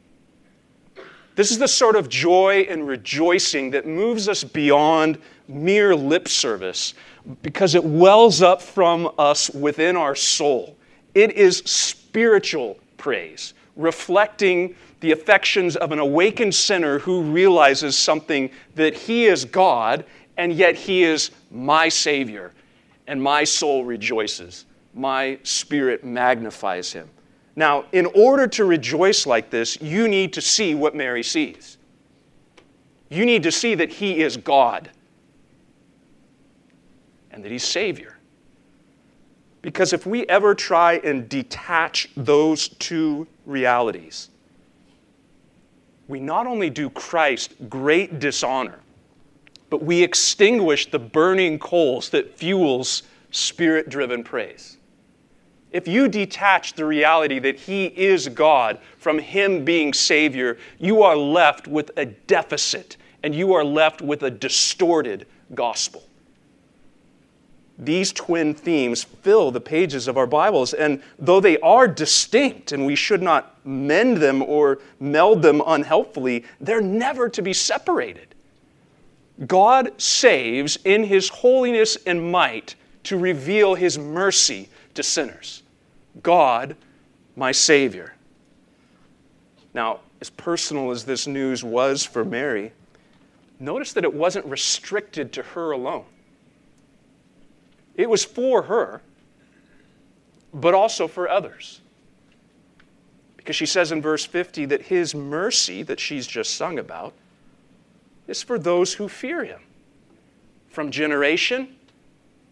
This 1.36 1.52
is 1.52 1.60
the 1.60 1.68
sort 1.70 1.96
of 1.96 2.10
joy 2.10 2.68
and 2.70 2.86
rejoicing 2.86 3.72
that 3.72 3.88
moves 3.88 4.28
us 4.28 4.44
beyond 4.44 5.18
mere 5.48 5.96
lip 5.96 6.28
service 6.28 6.94
because 7.42 7.74
it 7.74 7.84
wells 7.86 8.42
up 8.42 8.62
from 8.62 9.10
us 9.18 9.50
within 9.52 9.96
our 9.96 10.14
soul. 10.14 10.76
It 11.14 11.32
is 11.32 11.60
spiritual 11.60 12.78
praise 12.98 13.54
reflecting 13.78 14.76
the 15.00 15.12
affections 15.12 15.76
of 15.76 15.92
an 15.92 16.00
awakened 16.00 16.56
sinner 16.56 17.00
who 17.00 17.22
realizes 17.22 17.98
something 17.98 18.50
that 18.76 18.94
he 18.94 19.26
is 19.26 19.46
God 19.46 20.06
and 20.38 20.54
yet 20.54 20.76
he 20.76 21.04
is 21.04 21.32
my 21.52 21.90
Savior, 21.90 22.52
and 23.08 23.22
my 23.22 23.44
soul 23.44 23.86
rejoices. 23.86 24.66
My 24.94 25.40
spirit 25.44 26.04
magnifies 26.04 26.92
him. 26.92 27.10
Now, 27.56 27.86
in 27.92 28.06
order 28.08 28.48
to 28.48 28.66
rejoice 28.66 29.26
like 29.26 29.50
this, 29.50 29.80
you 29.82 30.08
need 30.08 30.34
to 30.34 30.42
see 30.42 30.76
what 30.76 30.96
Mary 30.96 31.24
sees. 31.24 31.78
You 33.10 33.26
need 33.26 33.44
to 33.44 33.52
see 33.52 33.76
that 33.76 33.90
he 33.90 34.22
is 34.22 34.36
God 34.36 34.90
and 37.32 37.44
that 37.44 37.52
he's 37.52 37.64
Savior. 37.64 38.18
Because 39.62 39.94
if 39.94 40.06
we 40.06 40.26
ever 40.28 40.54
try 40.54 40.98
and 40.98 41.28
detach 41.30 42.10
those 42.16 42.68
two 42.68 43.28
realities, 43.46 44.30
we 46.08 46.20
not 46.20 46.46
only 46.46 46.70
do 46.70 46.90
Christ 46.90 47.54
great 47.70 48.20
dishonor, 48.20 48.80
but 49.70 49.84
we 49.84 50.04
extinguish 50.04 50.90
the 50.90 51.00
burning 51.00 51.60
coals 51.60 52.10
that 52.10 52.38
fuels 52.38 53.04
spirit 53.32 53.90
driven 53.90 54.24
praise. 54.24 54.78
If 55.72 55.88
you 55.88 56.08
detach 56.08 56.74
the 56.74 56.86
reality 56.86 57.40
that 57.40 57.60
He 57.60 57.88
is 57.88 58.30
God 58.30 58.80
from 58.98 59.20
Him 59.20 59.66
being 59.66 59.94
Savior, 59.94 60.58
you 60.80 61.04
are 61.04 61.18
left 61.18 61.68
with 61.68 61.92
a 61.98 62.06
deficit 62.06 62.98
and 63.24 63.36
you 63.36 63.54
are 63.54 63.66
left 63.66 64.02
with 64.02 64.24
a 64.24 64.32
distorted 64.32 65.26
gospel. 65.54 66.04
These 67.78 68.14
twin 68.14 68.54
themes 68.54 69.04
fill 69.04 69.52
the 69.52 69.60
pages 69.60 70.08
of 70.08 70.18
our 70.18 70.28
Bibles, 70.28 70.74
and 70.74 71.02
though 71.20 71.42
they 71.42 71.58
are 71.60 71.88
distinct 71.88 72.72
and 72.72 72.86
we 72.86 72.96
should 72.96 73.22
not 73.22 73.58
mend 73.66 74.18
them 74.18 74.42
or 74.42 74.80
meld 75.00 75.42
them 75.42 75.62
unhelpfully, 75.66 76.46
they're 76.62 76.80
never 76.80 77.28
to 77.28 77.42
be 77.42 77.52
separated. 77.52 78.35
God 79.48 80.00
saves 80.02 80.78
in 80.86 81.04
His 81.04 81.30
holiness 81.30 81.98
and 82.06 82.32
might 82.32 82.76
to 83.04 83.18
reveal 83.18 83.76
His 83.76 83.98
mercy 83.98 84.70
to 84.94 85.04
sinners. 85.04 85.64
God, 86.24 86.76
my 87.36 87.52
Savior. 87.52 88.16
Now, 89.74 90.00
as 90.22 90.30
personal 90.30 90.92
as 90.92 91.04
this 91.04 91.28
news 91.28 91.64
was 91.64 92.04
for 92.04 92.24
Mary, 92.24 92.72
notice 93.60 93.92
that 93.94 94.06
it 94.06 94.14
wasn't 94.14 94.46
restricted 94.46 95.34
to 95.34 95.44
her 95.44 95.72
alone. 95.72 96.06
It 97.96 98.10
was 98.10 98.24
for 98.24 98.64
her, 98.64 99.02
but 100.54 100.74
also 100.74 101.08
for 101.08 101.30
others. 101.30 101.82
Because 103.36 103.58
she 103.58 103.66
says 103.66 103.92
in 103.92 104.02
verse 104.02 104.26
50 104.26 104.66
that 104.66 104.84
his 104.84 105.14
mercy 105.14 105.84
that 105.84 106.00
she's 106.00 106.26
just 106.26 106.56
sung 106.56 106.80
about 106.80 107.14
is 108.28 108.42
for 108.42 108.58
those 108.58 108.94
who 108.94 109.08
fear 109.08 109.44
him 109.44 109.62
from 110.70 110.92
generation 110.92 111.76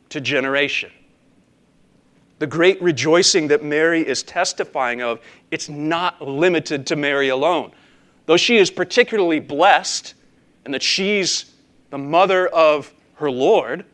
to 0.10 0.22
generation. 0.22 0.92
The 2.40 2.48
great 2.48 2.82
rejoicing 2.82 3.48
that 3.50 3.64
Mary 3.64 4.06
is 4.06 4.24
testifying 4.24 5.02
of, 5.02 5.20
it's 5.52 5.70
not 5.70 6.22
limited 6.22 6.86
to 6.88 6.96
Mary 6.96 7.30
alone. 7.30 7.72
Though 8.26 8.38
she 8.38 8.58
is 8.58 8.70
particularly 8.72 9.40
blessed 9.40 10.14
and 10.66 10.74
that 10.74 10.84
she's 10.84 11.52
the 11.90 11.98
mother 11.98 12.48
of 12.48 12.94
her 13.16 13.30
Lord, 13.30 13.86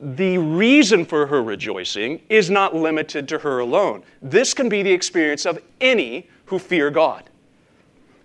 the 0.00 0.38
reason 0.38 1.04
for 1.04 1.26
her 1.26 1.42
rejoicing 1.42 2.20
is 2.28 2.50
not 2.50 2.74
limited 2.74 3.28
to 3.28 3.38
her 3.38 3.60
alone. 3.60 4.02
This 4.20 4.52
can 4.52 4.68
be 4.68 4.82
the 4.82 4.92
experience 4.92 5.46
of 5.46 5.58
any 5.80 6.28
who 6.46 6.58
fear 6.58 6.90
God. 6.90 7.30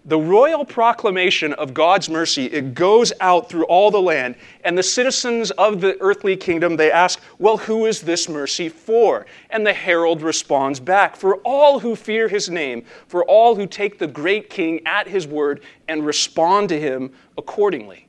The 0.05 0.17
royal 0.17 0.65
proclamation 0.65 1.53
of 1.53 1.75
God's 1.75 2.09
mercy, 2.09 2.45
it 2.45 2.73
goes 2.73 3.13
out 3.21 3.49
through 3.49 3.65
all 3.65 3.91
the 3.91 4.01
land, 4.01 4.35
and 4.63 4.75
the 4.75 4.83
citizens 4.83 5.51
of 5.51 5.79
the 5.79 5.95
earthly 6.01 6.35
kingdom, 6.35 6.75
they 6.75 6.91
ask, 6.91 7.19
Well, 7.37 7.57
who 7.57 7.85
is 7.85 8.01
this 8.01 8.27
mercy 8.27 8.67
for? 8.67 9.27
And 9.51 9.65
the 9.65 9.73
herald 9.73 10.23
responds 10.23 10.79
back, 10.79 11.15
For 11.15 11.35
all 11.37 11.79
who 11.79 11.95
fear 11.95 12.27
his 12.27 12.49
name, 12.49 12.83
for 13.07 13.23
all 13.25 13.55
who 13.55 13.67
take 13.67 13.99
the 13.99 14.07
great 14.07 14.49
king 14.49 14.81
at 14.87 15.07
his 15.07 15.27
word 15.27 15.61
and 15.87 16.03
respond 16.03 16.69
to 16.69 16.79
him 16.79 17.11
accordingly. 17.37 18.07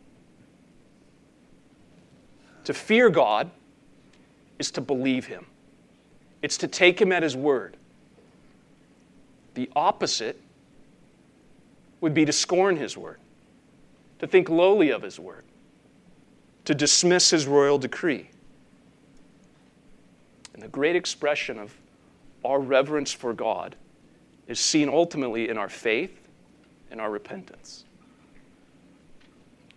To 2.64 2.74
fear 2.74 3.10
God 3.10 3.50
is 4.58 4.70
to 4.72 4.80
believe 4.80 5.26
Him, 5.26 5.46
it's 6.42 6.56
to 6.58 6.68
take 6.68 7.00
Him 7.00 7.12
at 7.12 7.22
His 7.22 7.36
word. 7.36 7.76
The 9.54 9.68
opposite 9.74 10.40
would 12.02 12.12
be 12.12 12.26
to 12.26 12.32
scorn 12.32 12.76
His 12.76 12.98
word, 12.98 13.18
to 14.18 14.26
think 14.26 14.50
lowly 14.50 14.90
of 14.90 15.00
His 15.00 15.18
word, 15.18 15.44
to 16.66 16.74
dismiss 16.74 17.30
His 17.30 17.46
royal 17.46 17.78
decree. 17.78 18.28
And 20.52 20.62
the 20.62 20.68
great 20.68 20.94
expression 20.94 21.58
of 21.58 21.74
our 22.44 22.60
reverence 22.60 23.10
for 23.10 23.32
God 23.32 23.76
is 24.46 24.60
seen 24.60 24.90
ultimately 24.90 25.48
in 25.48 25.56
our 25.56 25.70
faith 25.70 26.28
and 26.90 27.00
our 27.00 27.10
repentance. 27.10 27.86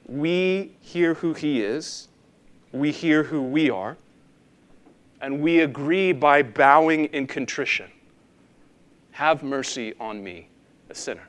We 0.06 0.76
hear 0.82 1.14
who 1.14 1.34
He 1.34 1.62
is 1.62 2.10
we 2.76 2.92
hear 2.92 3.24
who 3.24 3.42
we 3.42 3.70
are, 3.70 3.96
and 5.22 5.42
we 5.42 5.62
agree 5.62 6.12
by 6.12 6.44
bowing 6.44 7.06
in 7.06 7.26
contrition 7.26 7.90
Have 9.12 9.44
mercy 9.44 9.94
on 10.00 10.22
me, 10.22 10.50
a 10.90 10.96
sinner. 10.96 11.28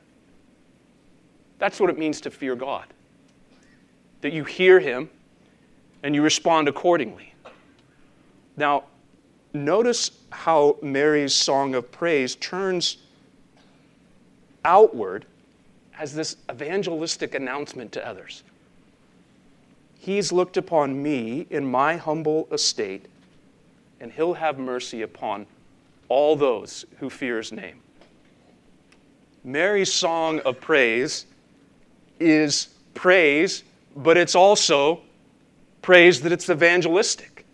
That's 1.59 1.79
what 1.79 1.89
it 1.89 1.97
means 1.97 2.21
to 2.21 2.31
fear 2.31 2.55
God. 2.55 2.85
That 4.21 4.33
you 4.33 4.43
hear 4.43 4.79
Him 4.79 5.09
and 6.03 6.13
you 6.13 6.21
respond 6.21 6.67
accordingly. 6.67 7.33
Now, 8.55 8.85
notice 9.53 10.11
how 10.31 10.77
Mary's 10.81 11.33
song 11.33 11.75
of 11.75 11.91
praise 11.91 12.35
turns 12.35 12.97
outward 14.65 15.25
as 15.97 16.13
this 16.13 16.37
evangelistic 16.51 17.33
announcement 17.33 17.91
to 17.93 18.07
others. 18.07 18.43
He's 19.99 20.31
looked 20.31 20.57
upon 20.57 21.01
me 21.01 21.47
in 21.49 21.69
my 21.69 21.97
humble 21.97 22.47
estate, 22.51 23.07
and 23.99 24.11
he'll 24.11 24.35
have 24.35 24.59
mercy 24.59 25.01
upon 25.01 25.47
all 26.07 26.35
those 26.35 26.85
who 26.99 27.09
fear 27.09 27.37
his 27.37 27.51
name. 27.51 27.81
Mary's 29.43 29.91
song 29.91 30.39
of 30.41 30.61
praise 30.61 31.25
is 32.19 32.69
praise, 32.93 33.63
but 33.95 34.17
it's 34.17 34.35
also 34.35 35.01
praise 35.81 36.21
that 36.21 36.31
it's 36.31 36.49
evangelistic. 36.49 37.45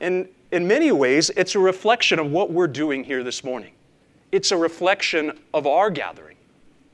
And 0.00 0.28
in 0.52 0.68
many 0.68 0.92
ways, 0.92 1.30
it's 1.36 1.54
a 1.54 1.58
reflection 1.58 2.18
of 2.18 2.30
what 2.30 2.50
we're 2.50 2.68
doing 2.68 3.04
here 3.04 3.24
this 3.24 3.42
morning. 3.42 3.72
It's 4.30 4.52
a 4.52 4.56
reflection 4.56 5.38
of 5.52 5.66
our 5.66 5.90
gathering. 5.90 6.36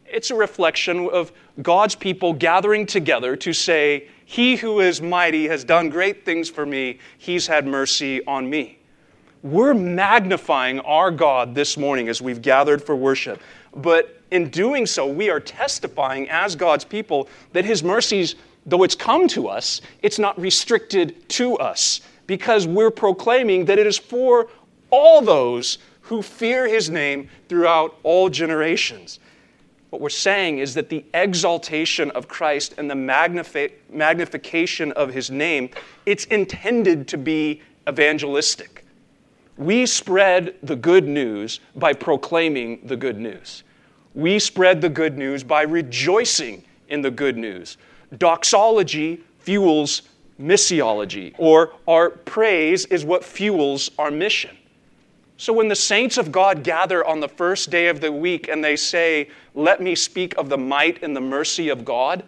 It's 0.07 0.31
a 0.31 0.35
reflection 0.35 1.09
of 1.09 1.33
God's 1.62 1.95
people 1.95 2.33
gathering 2.33 2.87
together 2.87 3.37
to 3.37 3.53
say, 3.53 4.09
He 4.25 4.57
who 4.57 4.81
is 4.81 5.01
mighty 5.01 5.49
has 5.49 5.64
done 5.64 5.88
great 5.88 6.25
things 6.25 6.49
for 6.49 6.66
me. 6.66 6.99
He's 7.19 7.47
had 7.47 7.66
mercy 7.66 8.25
on 8.27 8.49
me. 8.49 8.79
We're 9.43 9.75
magnifying 9.75 10.81
our 10.81 11.11
God 11.11 11.55
this 11.55 11.77
morning 11.77 12.09
as 12.09 12.21
we've 12.21 12.43
gathered 12.43 12.83
for 12.83 12.95
worship. 12.95 13.40
But 13.75 14.20
in 14.31 14.49
doing 14.51 14.87
so, 14.87 15.07
we 15.07 15.31
are 15.31 15.40
testifying 15.40 16.29
as 16.31 16.57
God's 16.57 16.85
people 16.85 17.29
that 17.53 17.64
His 17.64 17.83
mercies, 17.83 18.37
though 18.66 18.83
it's 18.83 18.95
come 18.95 19.29
to 19.29 19.49
us, 19.49 19.81
it's 20.03 20.19
not 20.19 20.38
restricted 20.40 21.29
to 21.31 21.57
us 21.57 22.01
because 22.27 22.66
we're 22.66 22.90
proclaiming 22.90 23.64
that 23.64 23.79
it 23.79 23.87
is 23.87 23.99
for 23.99 24.49
all 24.90 25.21
those 25.21 25.79
who 26.03 26.23
fear 26.23 26.69
His 26.69 26.90
name 26.90 27.29
throughout 27.49 27.97
all 28.03 28.29
generations. 28.29 29.19
What 29.90 30.01
we're 30.01 30.09
saying 30.09 30.59
is 30.59 30.75
that 30.75 30.88
the 30.88 31.05
exaltation 31.14 32.12
of 32.12 32.29
Christ 32.29 32.75
and 32.79 32.88
the 32.88 32.95
magnifi- 32.95 33.73
magnification 33.90 34.93
of 34.93 35.12
his 35.12 35.33
name, 35.33 35.71
it's 36.07 36.27
intended 36.27 37.09
to 37.09 37.19
be 37.19 37.61
evangelistic. 37.88 38.85
We 39.57 39.87
spread 39.87 40.55
the 40.62 40.77
good 40.77 41.09
news 41.09 41.59
by 41.75 41.93
proclaiming 41.93 42.81
the 42.85 42.97
good 42.97 43.19
news. 43.19 43.64
We 44.14 44.38
spread 44.38 44.81
the 44.81 44.88
good 44.88 45.16
news 45.16 45.44
by 45.44 45.62
rejoicing 45.62 46.64
in 46.88 47.03
the 47.03 47.11
good 47.11 47.37
news. 47.37 47.77
Doxology 48.18 49.20
fuels 49.38 50.03
missiology, 50.40 51.35
or 51.38 51.75
our 51.87 52.11
praise 52.11 52.87
is 52.87 53.05
what 53.05 53.25
fuels 53.25 53.90
our 53.99 54.11
mission. 54.11 54.57
So 55.37 55.53
when 55.53 55.68
the 55.68 55.77
saints 55.77 56.18
of 56.18 56.33
God 56.33 56.62
gather 56.62 57.05
on 57.05 57.20
the 57.20 57.29
first 57.29 57.70
day 57.70 57.87
of 57.87 58.01
the 58.01 58.12
week 58.12 58.49
and 58.49 58.62
they 58.62 58.77
say, 58.77 59.31
Let 59.55 59.81
me 59.81 59.94
speak 59.94 60.37
of 60.37 60.49
the 60.49 60.59
might 60.59 61.03
and 61.03 61.16
the 61.16 61.20
mercy 61.20 61.68
of 61.68 61.85
God, 61.85 62.25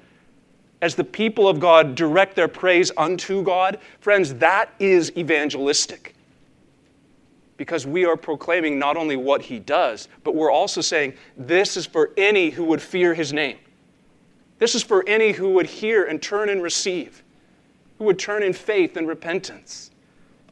as 0.81 0.95
the 0.95 1.05
people 1.05 1.47
of 1.47 1.61
God 1.61 1.95
direct 1.95 2.37
their 2.37 2.49
praise 2.49 2.91
unto 2.97 3.43
God, 3.43 3.79
friends, 4.01 4.35
that 4.35 4.73
is 4.79 5.13
evangelistic. 5.17 6.12
Because 7.63 7.87
we 7.87 8.05
are 8.05 8.17
proclaiming 8.17 8.77
not 8.77 8.97
only 8.97 9.15
what 9.15 9.41
He 9.41 9.61
does, 9.61 10.09
but 10.25 10.35
we're 10.35 10.51
also 10.51 10.81
saying, 10.81 11.15
This 11.37 11.77
is 11.77 11.87
for 11.87 12.11
any 12.17 12.51
who 12.51 12.65
would 12.65 12.83
fear 12.83 13.15
His 13.15 13.33
name. 13.33 13.57
This 14.59 14.75
is 14.75 14.83
for 14.83 15.05
any 15.07 15.31
who 15.31 15.51
would 15.51 15.67
hear 15.67 16.07
and 16.07 16.21
turn 16.21 16.49
and 16.49 16.61
receive, 16.61 17.23
who 17.99 18.05
would 18.07 18.19
turn 18.19 18.43
in 18.43 18.53
faith 18.53 18.97
and 18.97 19.07
repentance. 19.07 19.93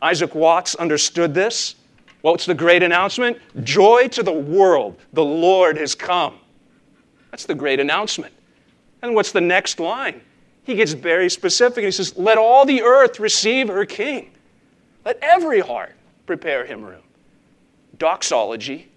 Isaac 0.00 0.36
Watts 0.36 0.76
understood 0.76 1.34
this. 1.34 1.74
What's 2.20 2.46
the 2.46 2.54
great 2.54 2.84
announcement? 2.84 3.38
Joy 3.64 4.06
to 4.06 4.22
the 4.22 4.30
world. 4.30 4.96
The 5.12 5.24
Lord 5.24 5.78
has 5.78 5.96
come. 5.96 6.38
That's 7.32 7.44
the 7.44 7.56
great 7.56 7.80
announcement. 7.80 8.32
And 9.02 9.16
what's 9.16 9.32
the 9.32 9.40
next 9.40 9.80
line? 9.80 10.20
He 10.62 10.76
gets 10.76 10.92
very 10.92 11.28
specific. 11.28 11.84
He 11.84 11.90
says, 11.90 12.16
Let 12.16 12.38
all 12.38 12.64
the 12.64 12.82
earth 12.82 13.18
receive 13.18 13.66
her 13.66 13.84
king. 13.84 14.30
Let 15.04 15.18
every 15.20 15.58
heart 15.58 15.96
prepare 16.30 16.64
him 16.64 16.84
room. 16.84 17.02
Doxology, 17.98 18.88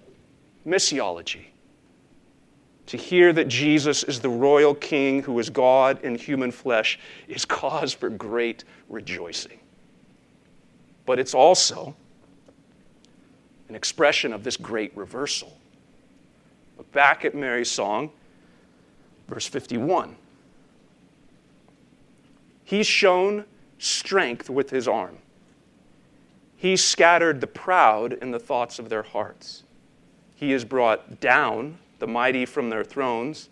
missiology. 0.67 1.45
To 2.85 2.95
hear 2.95 3.33
that 3.33 3.47
Jesus 3.47 4.03
is 4.03 4.19
the 4.19 4.29
royal 4.29 4.75
king 4.75 5.23
who 5.23 5.39
is 5.39 5.49
God 5.49 5.99
in 6.03 6.13
human 6.13 6.51
flesh 6.51 6.99
is 7.27 7.43
cause 7.59 7.91
for 7.91 8.11
great 8.11 8.65
rejoicing. 8.87 9.59
But 11.07 11.17
it's 11.17 11.33
also 11.33 11.95
an 13.67 13.73
expression 13.73 14.31
of 14.31 14.43
this 14.43 14.55
great 14.55 14.95
reversal. 14.95 15.57
Look 16.77 16.91
back 16.91 17.25
at 17.25 17.33
Mary's 17.33 17.71
song, 17.71 18.11
verse 19.27 19.47
51. 19.47 20.15
He's 22.63 22.85
shown 22.85 23.45
strength 23.79 24.51
with 24.51 24.69
his 24.69 24.87
arm. 24.87 25.17
He 26.63 26.77
scattered 26.77 27.41
the 27.41 27.47
proud 27.47 28.13
in 28.13 28.31
the 28.31 28.39
thoughts 28.39 28.79
of 28.79 28.87
their 28.87 29.03
hearts. 29.03 29.63
He 30.33 30.51
has 30.51 30.63
brought 30.63 31.19
down 31.19 31.77
the 31.99 32.07
mighty 32.07 32.45
from 32.45 32.69
their 32.69 32.85
thrones 32.85 33.49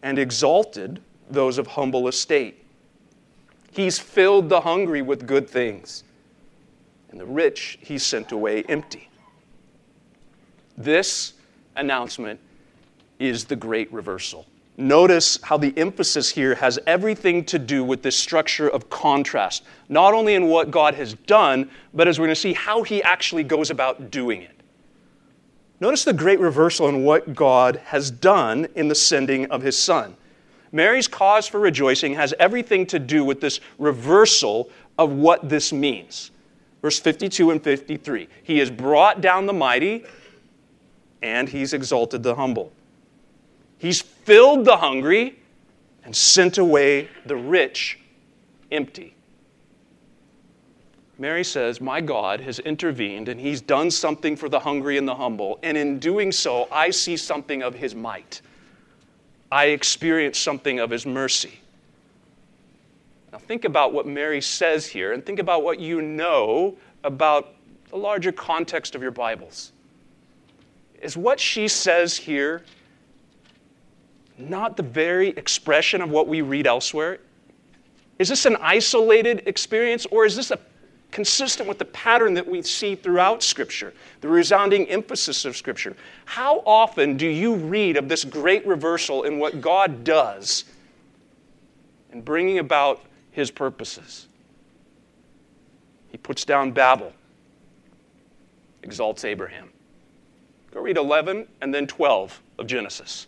and 0.00 0.16
exalted 0.16 1.02
those 1.28 1.58
of 1.58 1.66
humble 1.66 2.06
estate. 2.06 2.64
He's 3.72 3.98
filled 3.98 4.48
the 4.48 4.60
hungry 4.60 5.02
with 5.02 5.26
good 5.26 5.50
things, 5.50 6.04
and 7.10 7.18
the 7.18 7.26
rich 7.26 7.80
he 7.82 7.98
sent 7.98 8.30
away 8.30 8.62
empty. 8.68 9.08
This 10.78 11.32
announcement 11.74 12.38
is 13.18 13.46
the 13.46 13.56
great 13.56 13.92
reversal. 13.92 14.46
Notice 14.78 15.38
how 15.42 15.58
the 15.58 15.74
emphasis 15.76 16.30
here 16.30 16.54
has 16.54 16.78
everything 16.86 17.44
to 17.46 17.58
do 17.58 17.84
with 17.84 18.02
this 18.02 18.16
structure 18.16 18.68
of 18.68 18.88
contrast, 18.88 19.64
not 19.88 20.14
only 20.14 20.34
in 20.34 20.48
what 20.48 20.70
God 20.70 20.94
has 20.94 21.12
done, 21.14 21.70
but 21.92 22.08
as 22.08 22.18
we're 22.18 22.26
going 22.26 22.34
to 22.34 22.40
see, 22.40 22.54
how 22.54 22.82
he 22.82 23.02
actually 23.02 23.44
goes 23.44 23.70
about 23.70 24.10
doing 24.10 24.40
it. 24.40 24.62
Notice 25.78 26.04
the 26.04 26.12
great 26.12 26.40
reversal 26.40 26.88
in 26.88 27.04
what 27.04 27.34
God 27.34 27.82
has 27.84 28.10
done 28.10 28.66
in 28.74 28.88
the 28.88 28.94
sending 28.94 29.50
of 29.50 29.62
his 29.62 29.76
son. 29.76 30.16
Mary's 30.70 31.06
cause 31.06 31.46
for 31.46 31.60
rejoicing 31.60 32.14
has 32.14 32.32
everything 32.38 32.86
to 32.86 32.98
do 32.98 33.24
with 33.24 33.40
this 33.40 33.60
reversal 33.78 34.70
of 34.96 35.12
what 35.12 35.48
this 35.48 35.72
means. 35.72 36.30
Verse 36.80 36.98
52 36.98 37.50
and 37.50 37.62
53 37.62 38.28
He 38.42 38.58
has 38.58 38.70
brought 38.70 39.20
down 39.20 39.44
the 39.44 39.52
mighty, 39.52 40.04
and 41.20 41.48
he's 41.48 41.74
exalted 41.74 42.22
the 42.22 42.34
humble. 42.34 42.72
He's 43.82 44.00
filled 44.00 44.64
the 44.64 44.76
hungry 44.76 45.40
and 46.04 46.14
sent 46.14 46.56
away 46.56 47.08
the 47.26 47.34
rich 47.34 47.98
empty. 48.70 49.16
Mary 51.18 51.42
says, 51.42 51.80
My 51.80 52.00
God 52.00 52.40
has 52.42 52.60
intervened 52.60 53.28
and 53.28 53.40
he's 53.40 53.60
done 53.60 53.90
something 53.90 54.36
for 54.36 54.48
the 54.48 54.60
hungry 54.60 54.98
and 54.98 55.08
the 55.08 55.16
humble. 55.16 55.58
And 55.64 55.76
in 55.76 55.98
doing 55.98 56.30
so, 56.30 56.68
I 56.70 56.90
see 56.90 57.16
something 57.16 57.64
of 57.64 57.74
his 57.74 57.92
might. 57.92 58.40
I 59.50 59.64
experience 59.64 60.38
something 60.38 60.78
of 60.78 60.88
his 60.88 61.04
mercy. 61.04 61.58
Now, 63.32 63.38
think 63.38 63.64
about 63.64 63.92
what 63.92 64.06
Mary 64.06 64.40
says 64.40 64.86
here 64.86 65.12
and 65.12 65.26
think 65.26 65.40
about 65.40 65.64
what 65.64 65.80
you 65.80 66.00
know 66.00 66.76
about 67.02 67.56
the 67.90 67.96
larger 67.96 68.30
context 68.30 68.94
of 68.94 69.02
your 69.02 69.10
Bibles. 69.10 69.72
Is 71.00 71.16
what 71.16 71.40
she 71.40 71.66
says 71.66 72.16
here 72.16 72.62
not 74.38 74.76
the 74.76 74.82
very 74.82 75.28
expression 75.30 76.00
of 76.00 76.10
what 76.10 76.28
we 76.28 76.42
read 76.42 76.66
elsewhere? 76.66 77.18
Is 78.18 78.28
this 78.28 78.46
an 78.46 78.56
isolated 78.60 79.42
experience, 79.46 80.06
or 80.06 80.24
is 80.24 80.36
this 80.36 80.50
a, 80.50 80.58
consistent 81.10 81.68
with 81.68 81.78
the 81.78 81.84
pattern 81.86 82.34
that 82.34 82.46
we 82.46 82.62
see 82.62 82.94
throughout 82.94 83.42
Scripture, 83.42 83.92
the 84.20 84.28
resounding 84.28 84.88
emphasis 84.88 85.44
of 85.44 85.56
Scripture? 85.56 85.96
How 86.24 86.62
often 86.66 87.16
do 87.16 87.26
you 87.26 87.54
read 87.54 87.96
of 87.96 88.08
this 88.08 88.24
great 88.24 88.66
reversal 88.66 89.24
in 89.24 89.38
what 89.38 89.60
God 89.60 90.04
does 90.04 90.64
in 92.12 92.22
bringing 92.22 92.58
about 92.58 93.02
His 93.32 93.50
purposes? 93.50 94.26
He 96.10 96.18
puts 96.18 96.44
down 96.44 96.72
Babel, 96.72 97.12
exalts 98.82 99.24
Abraham. 99.24 99.70
Go 100.72 100.80
read 100.80 100.96
11 100.96 101.46
and 101.60 101.74
then 101.74 101.86
12 101.86 102.40
of 102.58 102.66
Genesis. 102.66 103.26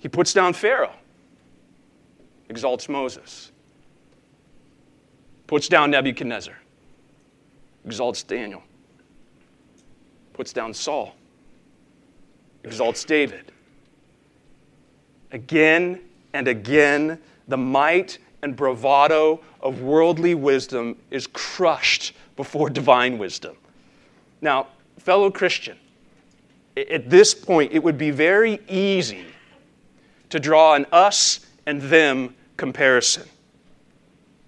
He 0.00 0.08
puts 0.08 0.32
down 0.32 0.54
Pharaoh, 0.54 0.94
exalts 2.48 2.88
Moses, 2.88 3.52
puts 5.46 5.68
down 5.68 5.90
Nebuchadnezzar, 5.90 6.56
exalts 7.84 8.22
Daniel, 8.22 8.62
puts 10.32 10.54
down 10.54 10.72
Saul, 10.72 11.14
exalts 12.64 13.04
David. 13.04 13.52
Again 15.32 16.00
and 16.32 16.48
again, 16.48 17.20
the 17.46 17.58
might 17.58 18.18
and 18.42 18.56
bravado 18.56 19.40
of 19.60 19.82
worldly 19.82 20.34
wisdom 20.34 20.96
is 21.10 21.26
crushed 21.26 22.14
before 22.36 22.70
divine 22.70 23.18
wisdom. 23.18 23.54
Now, 24.40 24.68
fellow 24.98 25.30
Christian, 25.30 25.76
at 26.74 27.10
this 27.10 27.34
point, 27.34 27.72
it 27.72 27.82
would 27.82 27.98
be 27.98 28.10
very 28.10 28.60
easy 28.66 29.26
to 30.30 30.40
draw 30.40 30.74
an 30.74 30.86
us 30.92 31.40
and 31.66 31.82
them 31.82 32.34
comparison. 32.56 33.28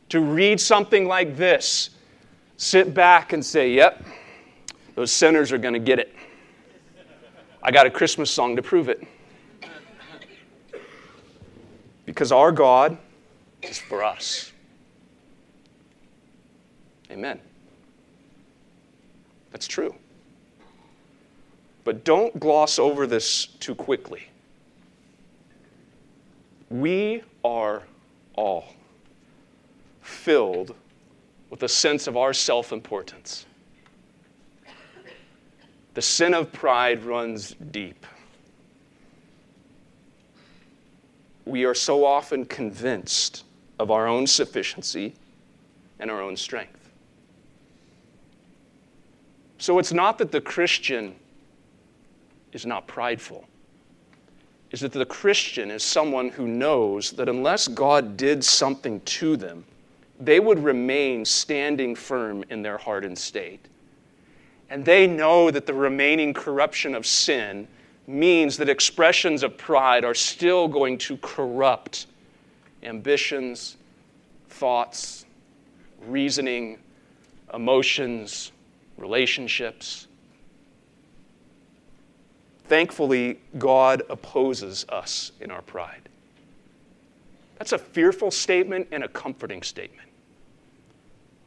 To 0.09 0.21
read 0.21 0.61
something 0.61 1.07
like 1.07 1.37
this, 1.37 1.91
sit 2.57 2.95
back 2.95 3.33
and 3.33 3.45
say, 3.45 3.73
Yep, 3.73 4.05
those 4.95 5.13
sinners 5.13 5.53
are 5.53 5.59
going 5.59 5.75
to 5.75 5.81
get 5.81 5.99
it. 5.99 6.15
I 7.63 7.71
got 7.71 7.87
a 7.87 7.91
Christmas 7.91 8.31
song 8.31 8.57
to 8.57 8.63
prove 8.63 8.89
it. 8.89 9.07
Because 12.05 12.33
our 12.33 12.51
God 12.51 12.99
is 13.63 13.79
for 13.79 14.03
us. 14.03 14.53
Amen. 17.11 17.41
That's 19.53 19.69
true. 19.69 19.95
But 21.85 22.05
don't 22.05 22.39
gloss 22.41 22.79
over 22.79 23.07
this 23.07 23.47
too 23.47 23.75
quickly. 23.75 24.29
We 26.73 27.23
are 27.45 27.83
all 28.35 28.65
filled 30.01 30.75
with 31.51 31.63
a 31.65 31.69
sense 31.69 32.07
of 32.07 32.17
our 32.17 32.33
self 32.33 32.73
importance. 32.73 33.45
The 35.93 36.01
sin 36.01 36.33
of 36.33 36.51
pride 36.51 37.05
runs 37.05 37.55
deep. 37.71 38.07
We 41.45 41.65
are 41.65 41.75
so 41.75 42.07
often 42.07 42.47
convinced 42.47 43.45
of 43.79 43.91
our 43.91 44.09
own 44.09 44.27
sufficiency 44.27 45.13
and 45.99 46.11
our 46.11 46.23
own 46.23 46.39
strength. 46.39 46.89
So 49.59 49.79
it's 49.79 49.93
not 49.93 50.17
that 50.17 50.33
the 50.33 50.41
Christian 50.41 51.17
is 52.55 52.65
not 52.65 52.87
prideful 52.87 53.47
is 54.73 54.81
that 54.81 54.93
the 54.93 55.07
Christian 55.07 55.71
is 55.71 55.83
someone 55.83 56.31
who 56.31 56.49
knows 56.49 57.13
that 57.13 57.29
unless 57.29 57.69
God 57.69 58.17
did 58.17 58.43
something 58.43 59.01
to 59.01 59.37
them, 59.37 59.65
they 60.19 60.41
would 60.41 60.59
remain 60.59 61.25
standing 61.25 61.95
firm 61.95 62.43
in 62.49 62.63
their 62.63 62.79
hardened 62.79 63.19
state. 63.19 63.67
And 64.71 64.85
they 64.85 65.07
know 65.07 65.51
that 65.51 65.67
the 65.67 65.75
remaining 65.75 66.33
corruption 66.33 66.95
of 66.95 67.07
sin 67.07 67.69
means 68.07 68.57
that 68.57 68.69
expressions 68.69 69.43
of 69.43 69.59
pride 69.59 70.05
are 70.05 70.15
still 70.15 70.67
going 70.67 70.97
to 70.99 71.19
corrupt 71.19 72.07
ambitions, 72.83 73.77
thoughts, 74.49 75.27
reasoning, 76.07 76.79
emotions, 77.53 78.53
relationships. 78.97 80.09
Thankfully, 82.73 83.39
God 83.59 84.03
opposes 84.09 84.87
us 84.89 85.33
in 85.43 85.51
our 85.51 85.61
pride. 85.61 86.09
That's 87.59 87.73
a 87.73 87.79
fearful 87.79 88.31
statement 88.31 88.89
and 88.93 89.05
a 89.05 89.09
comforting 89.09 89.63
statement. 89.63 90.09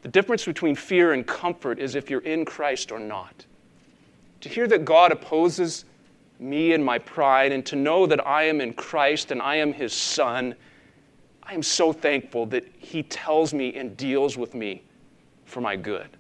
The 0.03 0.09
difference 0.09 0.45
between 0.45 0.75
fear 0.75 1.13
and 1.13 1.25
comfort 1.25 1.79
is 1.79 1.95
if 1.95 2.11
you're 2.11 2.19
in 2.19 2.45
Christ 2.45 2.91
or 2.91 2.99
not. 2.99 3.43
To 4.41 4.49
hear 4.49 4.67
that 4.67 4.85
God 4.85 5.11
opposes 5.11 5.85
me 6.38 6.73
and 6.73 6.85
my 6.85 6.99
pride, 6.99 7.51
and 7.51 7.65
to 7.65 7.75
know 7.75 8.05
that 8.05 8.27
I 8.27 8.43
am 8.43 8.61
in 8.61 8.73
Christ 8.73 9.31
and 9.31 9.41
I 9.41 9.55
am 9.55 9.73
His 9.73 9.93
Son, 9.93 10.53
I 11.41 11.55
am 11.55 11.63
so 11.63 11.91
thankful 11.91 12.45
that 12.45 12.71
He 12.77 13.01
tells 13.01 13.51
me 13.51 13.73
and 13.73 13.97
deals 13.97 14.38
with 14.38 14.53
me 14.53 14.83
for 15.45 15.59
my 15.59 15.75
good. 15.75 16.17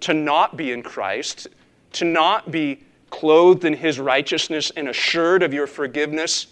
To 0.00 0.12
not 0.12 0.56
be 0.56 0.72
in 0.72 0.82
Christ, 0.82 1.46
to 1.92 2.04
not 2.04 2.50
be 2.50 2.80
clothed 3.10 3.64
in 3.64 3.74
his 3.74 3.98
righteousness 4.00 4.70
and 4.76 4.88
assured 4.88 5.42
of 5.42 5.52
your 5.52 5.66
forgiveness 5.66 6.46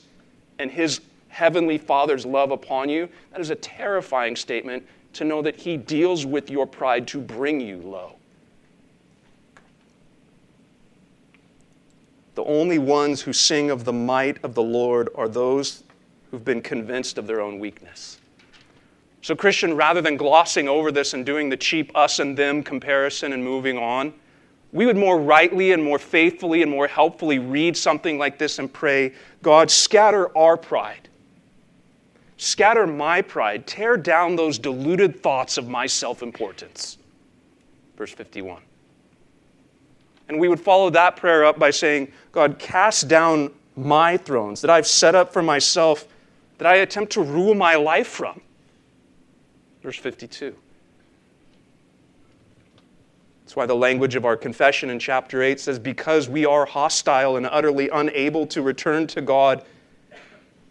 and 0.59 0.71
his 0.71 1.01
heavenly 1.29 1.79
Father's 1.79 2.27
love 2.27 2.51
upon 2.51 2.89
you, 2.89 3.09
that 3.31 3.41
is 3.41 3.51
a 3.51 3.55
terrifying 3.55 4.37
statement 4.37 4.87
to 5.15 5.25
know 5.25 5.41
that 5.43 5.57
he 5.57 5.77
deals 5.77 6.27
with 6.27 6.51
your 6.51 6.67
pride 6.67 7.07
to 7.09 7.21
bring 7.21 7.61
you 7.61 7.79
low. 7.79 8.15
The 12.35 12.45
only 12.45 12.79
ones 12.79 13.23
who 13.23 13.33
sing 13.33 13.71
of 13.71 13.85
the 13.85 13.93
might 13.93 14.43
of 14.45 14.55
the 14.55 14.63
Lord 14.63 15.09
are 15.17 15.29
those 15.29 15.83
who've 16.31 16.45
been 16.45 16.63
convinced 16.63 17.19
of 17.19 17.27
their 17.27 17.41
own 17.41 17.59
weakness. 17.59 18.19
So, 19.23 19.35
Christian, 19.35 19.75
rather 19.75 20.01
than 20.01 20.17
glossing 20.17 20.69
over 20.69 20.93
this 20.93 21.15
and 21.15 21.27
doing 21.27 21.49
the 21.49 21.57
cheap 21.57 21.91
us 21.97 22.21
and 22.21 22.37
them 22.37 22.63
comparison 22.63 23.33
and 23.33 23.43
moving 23.43 23.77
on, 23.77 24.15
we 24.73 24.85
would 24.87 24.97
more 24.97 25.19
rightly 25.19 25.73
and 25.73 25.83
more 25.83 25.99
faithfully 25.99 26.63
and 26.63 26.71
more 26.71 26.87
helpfully 26.87 27.39
read 27.39 27.77
something 27.77 28.19
like 28.19 28.39
this 28.39 28.59
and 28.59 28.71
pray, 28.73 29.15
God, 29.43 29.71
scatter 29.71 30.37
our 30.37 30.57
pride. 30.57 31.09
Scatter 32.37 32.87
my 32.87 33.23
pride. 33.23 33.67
Tear 33.67 33.97
down 33.97 34.37
those 34.37 34.59
deluded 34.59 35.23
thoughts 35.23 35.59
of 35.59 35.69
my 35.69 35.87
self 35.87 36.23
importance. 36.23 36.99
Verse 37.97 38.13
51. 38.13 38.63
And 40.29 40.39
we 40.39 40.49
would 40.49 40.61
follow 40.61 40.91
that 40.91 41.17
prayer 41.17 41.45
up 41.45 41.59
by 41.59 41.71
saying, 41.71 42.13
God, 42.33 42.59
cast 42.59 43.09
down 43.09 43.51
my 43.77 44.17
thrones 44.17 44.61
that 44.61 44.71
I've 44.71 44.87
set 44.87 45.15
up 45.15 45.33
for 45.33 45.43
myself, 45.43 46.07
that 46.59 46.67
I 46.67 46.77
attempt 46.77 47.13
to 47.15 47.23
rule 47.23 47.55
my 47.55 47.75
life 47.75 48.09
from. 48.09 48.41
Verse 49.83 49.97
52. 49.97 50.55
That's 53.49 53.57
why 53.57 53.65
the 53.65 53.75
language 53.75 54.15
of 54.15 54.27
our 54.27 54.37
confession 54.37 54.91
in 54.91 54.99
chapter 54.99 55.43
8 55.43 55.59
says, 55.59 55.79
Because 55.79 56.29
we 56.29 56.45
are 56.45 56.67
hostile 56.67 57.39
and 57.39 57.47
utterly 57.47 57.89
unable 57.89 58.47
to 58.49 58.61
return 58.61 59.07
to 59.07 59.23
God, 59.23 59.65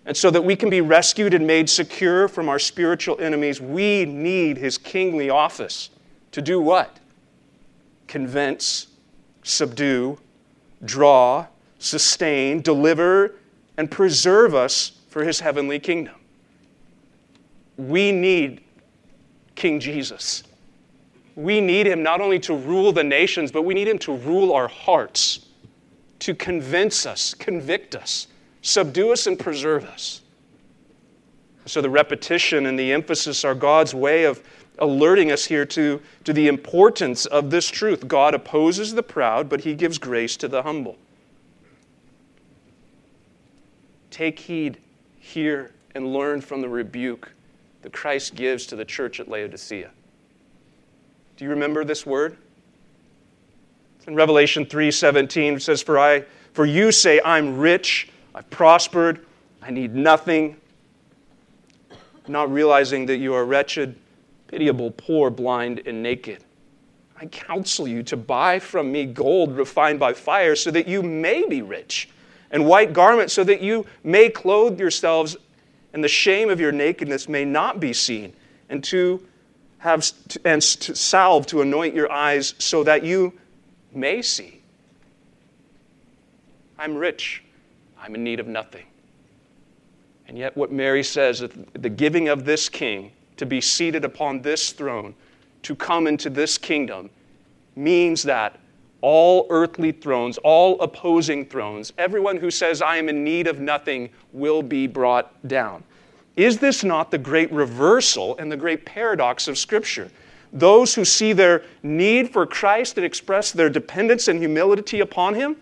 and 0.06 0.16
so 0.16 0.30
that 0.30 0.44
we 0.44 0.56
can 0.56 0.70
be 0.70 0.82
rescued 0.82 1.34
and 1.34 1.48
made 1.48 1.72
secure 1.72 2.28
from 2.28 2.48
our 2.48 2.60
spiritual 2.60 3.20
enemies, 3.20 3.60
we 3.60 4.06
need 4.06 4.58
his 4.58 4.78
kingly 4.78 5.28
office 5.28 5.90
to 6.34 6.40
do 6.40 6.62
what? 6.62 7.00
Convince, 8.06 8.86
subdue, 9.42 10.20
draw, 10.86 11.48
sustain, 11.80 12.62
deliver, 12.62 13.34
and 13.78 13.90
preserve 13.90 14.54
us 14.54 14.92
for 15.10 15.24
his 15.24 15.40
heavenly 15.40 15.80
kingdom. 15.80 16.14
We 17.76 18.12
need 18.12 18.62
King 19.56 19.80
Jesus. 19.80 20.44
We 21.38 21.62
need 21.62 21.86
him 21.86 22.02
not 22.02 22.20
only 22.20 22.40
to 22.40 22.56
rule 22.56 22.92
the 22.92 23.04
nations, 23.04 23.52
but 23.52 23.62
we 23.62 23.76
need 23.76 23.88
him 23.88 24.00
to 24.00 24.18
rule 24.18 24.52
our 24.54 24.68
hearts, 24.68 25.46
to 26.18 26.34
convince 26.34 27.06
us, 27.06 27.36
convict 27.36 27.96
us, 27.96 28.26
subdue 28.64 29.14
us, 29.14 29.28
and 29.28 29.38
preserve 29.38 29.86
us. 29.86 30.24
So 31.68 31.80
the 31.80 31.92
repetition 31.92 32.66
and 32.66 32.78
the 32.78 32.92
emphasis 32.92 33.46
are 33.46 33.54
God's 33.54 33.94
way 33.94 34.24
of 34.24 34.42
alerting 34.80 35.32
us 35.32 35.46
here 35.46 35.66
to, 35.66 36.02
to 36.24 36.34
the 36.34 36.48
importance 36.48 37.28
of 37.28 37.52
this 37.52 37.68
truth. 37.68 38.08
God 38.08 38.34
opposes 38.34 38.96
the 38.96 39.04
proud, 39.04 39.48
but 39.48 39.62
he 39.62 39.76
gives 39.76 40.00
grace 40.00 40.38
to 40.38 40.48
the 40.48 40.64
humble. 40.64 40.98
Take 44.10 44.40
heed, 44.40 44.80
hear, 45.20 45.72
and 45.94 46.14
learn 46.14 46.42
from 46.42 46.62
the 46.62 46.70
rebuke 46.70 47.32
that 47.84 47.94
Christ 47.94 48.34
gives 48.34 48.66
to 48.68 48.76
the 48.76 48.86
church 48.86 49.20
at 49.20 49.28
Laodicea. 49.28 49.92
Do 51.38 51.44
you 51.44 51.52
remember 51.52 51.86
this 51.86 52.04
word? 52.04 52.36
It's 53.98 54.08
in 54.08 54.16
Revelation 54.16 54.66
3:17 54.66 55.58
it 55.58 55.62
says 55.62 55.84
for 55.84 56.00
I 56.00 56.26
for 56.54 56.66
you 56.66 56.92
say 56.92 57.22
I'm 57.24 57.60
rich, 57.60 58.10
I've 58.34 58.50
prospered, 58.50 59.24
I 59.62 59.70
need 59.70 59.94
nothing, 59.94 60.58
not 62.28 62.52
realizing 62.52 63.06
that 63.06 63.18
you 63.18 63.36
are 63.36 63.46
wretched, 63.46 63.96
pitiable, 64.48 64.90
poor, 64.90 65.30
blind 65.30 65.84
and 65.86 66.02
naked. 66.02 66.44
I 67.22 67.28
counsel 67.28 67.88
you 67.88 68.02
to 68.04 68.18
buy 68.18 68.58
from 68.58 68.92
me 68.92 69.06
gold 69.06 69.56
refined 69.56 70.00
by 70.00 70.14
fire 70.14 70.56
so 70.56 70.72
that 70.72 70.88
you 70.88 71.04
may 71.04 71.48
be 71.48 71.62
rich, 71.62 72.10
and 72.50 72.66
white 72.66 72.94
garments 72.94 73.34
so 73.34 73.44
that 73.44 73.62
you 73.62 73.86
may 74.04 74.30
clothe 74.30 74.80
yourselves 74.80 75.38
and 75.94 76.04
the 76.04 76.08
shame 76.08 76.50
of 76.50 76.60
your 76.60 76.72
nakedness 76.72 77.30
may 77.30 77.46
not 77.46 77.80
be 77.80 77.94
seen, 77.94 78.34
and 78.70 78.84
to 78.86 79.22
have 79.80 80.12
and 80.44 80.64
salve 80.64 81.46
to 81.48 81.62
anoint 81.62 81.94
your 81.96 82.12
eyes 82.12 82.56
so 82.58 82.84
that 82.84 83.04
you 83.04 83.34
may 83.94 84.22
see. 84.22 84.62
I'm 86.78 86.96
rich. 86.96 87.44
I'm 88.00 88.16
in 88.16 88.24
need 88.24 88.40
of 88.40 88.48
nothing. 88.48 88.86
And 90.28 90.38
yet, 90.38 90.56
what 90.58 90.72
Mary 90.72 91.04
says, 91.04 91.40
the 91.74 91.90
giving 91.90 92.28
of 92.28 92.44
this 92.44 92.70
king 92.70 93.12
to 93.38 93.46
be 93.46 93.62
seated 93.62 94.04
upon 94.04 94.42
this 94.42 94.72
throne, 94.72 95.16
to 95.64 95.76
come 95.76 96.08
into 96.08 96.30
this 96.30 96.58
kingdom, 96.58 97.10
means 97.76 98.24
that 98.24 98.60
all 99.02 99.48
earthly 99.50 99.92
thrones, 99.92 100.38
all 100.40 100.80
opposing 100.82 101.46
thrones, 101.46 101.94
everyone 101.98 102.38
who 102.38 102.52
says, 102.52 102.82
I 102.82 102.98
am 102.98 103.10
in 103.10 103.24
need 103.24 103.48
of 103.48 103.60
nothing, 103.60 104.10
will 104.34 104.64
be 104.64 104.88
brought 104.88 105.48
down. 105.48 105.84
Is 106.38 106.60
this 106.60 106.84
not 106.84 107.10
the 107.10 107.18
great 107.18 107.52
reversal 107.52 108.38
and 108.38 108.52
the 108.52 108.56
great 108.56 108.86
paradox 108.86 109.48
of 109.48 109.58
Scripture? 109.58 110.12
Those 110.54 110.94
who 110.94 111.04
see 111.04 111.34
their 111.34 111.64
need 111.82 112.32
for 112.32 112.46
Christ 112.46 112.96
and 112.98 113.06
express 113.06 113.52
their 113.52 113.70
dependence 113.70 114.28
and 114.28 114.40
humility 114.40 115.00
upon 115.00 115.34
Him, 115.34 115.58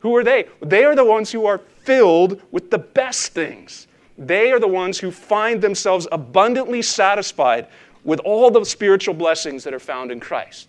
who 0.00 0.14
are 0.16 0.24
they? 0.24 0.46
They 0.60 0.84
are 0.84 0.96
the 0.96 1.04
ones 1.04 1.30
who 1.30 1.46
are 1.46 1.58
filled 1.84 2.42
with 2.50 2.70
the 2.70 2.78
best 2.78 3.32
things. 3.32 3.86
They 4.18 4.50
are 4.50 4.58
the 4.58 4.68
ones 4.68 4.98
who 4.98 5.12
find 5.12 5.62
themselves 5.62 6.08
abundantly 6.10 6.82
satisfied 6.82 7.68
with 8.04 8.18
all 8.20 8.50
the 8.50 8.64
spiritual 8.64 9.14
blessings 9.14 9.64
that 9.64 9.74
are 9.74 9.80
found 9.80 10.10
in 10.10 10.18
Christ. 10.18 10.68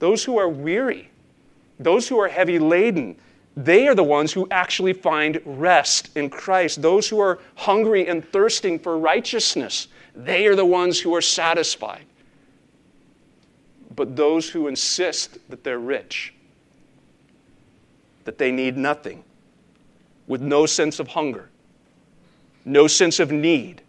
Those 0.00 0.24
who 0.24 0.36
are 0.36 0.48
weary, 0.48 1.10
those 1.78 2.08
who 2.08 2.18
are 2.18 2.28
heavy 2.28 2.58
laden, 2.58 3.16
they 3.56 3.86
are 3.86 3.94
the 3.94 4.04
ones 4.04 4.32
who 4.32 4.48
actually 4.50 4.94
find 4.94 5.40
rest 5.44 6.10
in 6.16 6.30
Christ. 6.30 6.80
Those 6.80 7.08
who 7.08 7.20
are 7.20 7.38
hungry 7.54 8.08
and 8.08 8.26
thirsting 8.32 8.78
for 8.78 8.98
righteousness, 8.98 9.88
they 10.14 10.46
are 10.46 10.56
the 10.56 10.64
ones 10.64 11.00
who 11.00 11.14
are 11.14 11.20
satisfied. 11.20 12.04
But 13.94 14.16
those 14.16 14.48
who 14.48 14.68
insist 14.68 15.36
that 15.50 15.64
they're 15.64 15.78
rich, 15.78 16.32
that 18.24 18.38
they 18.38 18.50
need 18.50 18.76
nothing, 18.76 19.22
with 20.26 20.40
no 20.40 20.64
sense 20.64 20.98
of 20.98 21.08
hunger, 21.08 21.50
no 22.64 22.86
sense 22.86 23.20
of 23.20 23.30
need, 23.30 23.82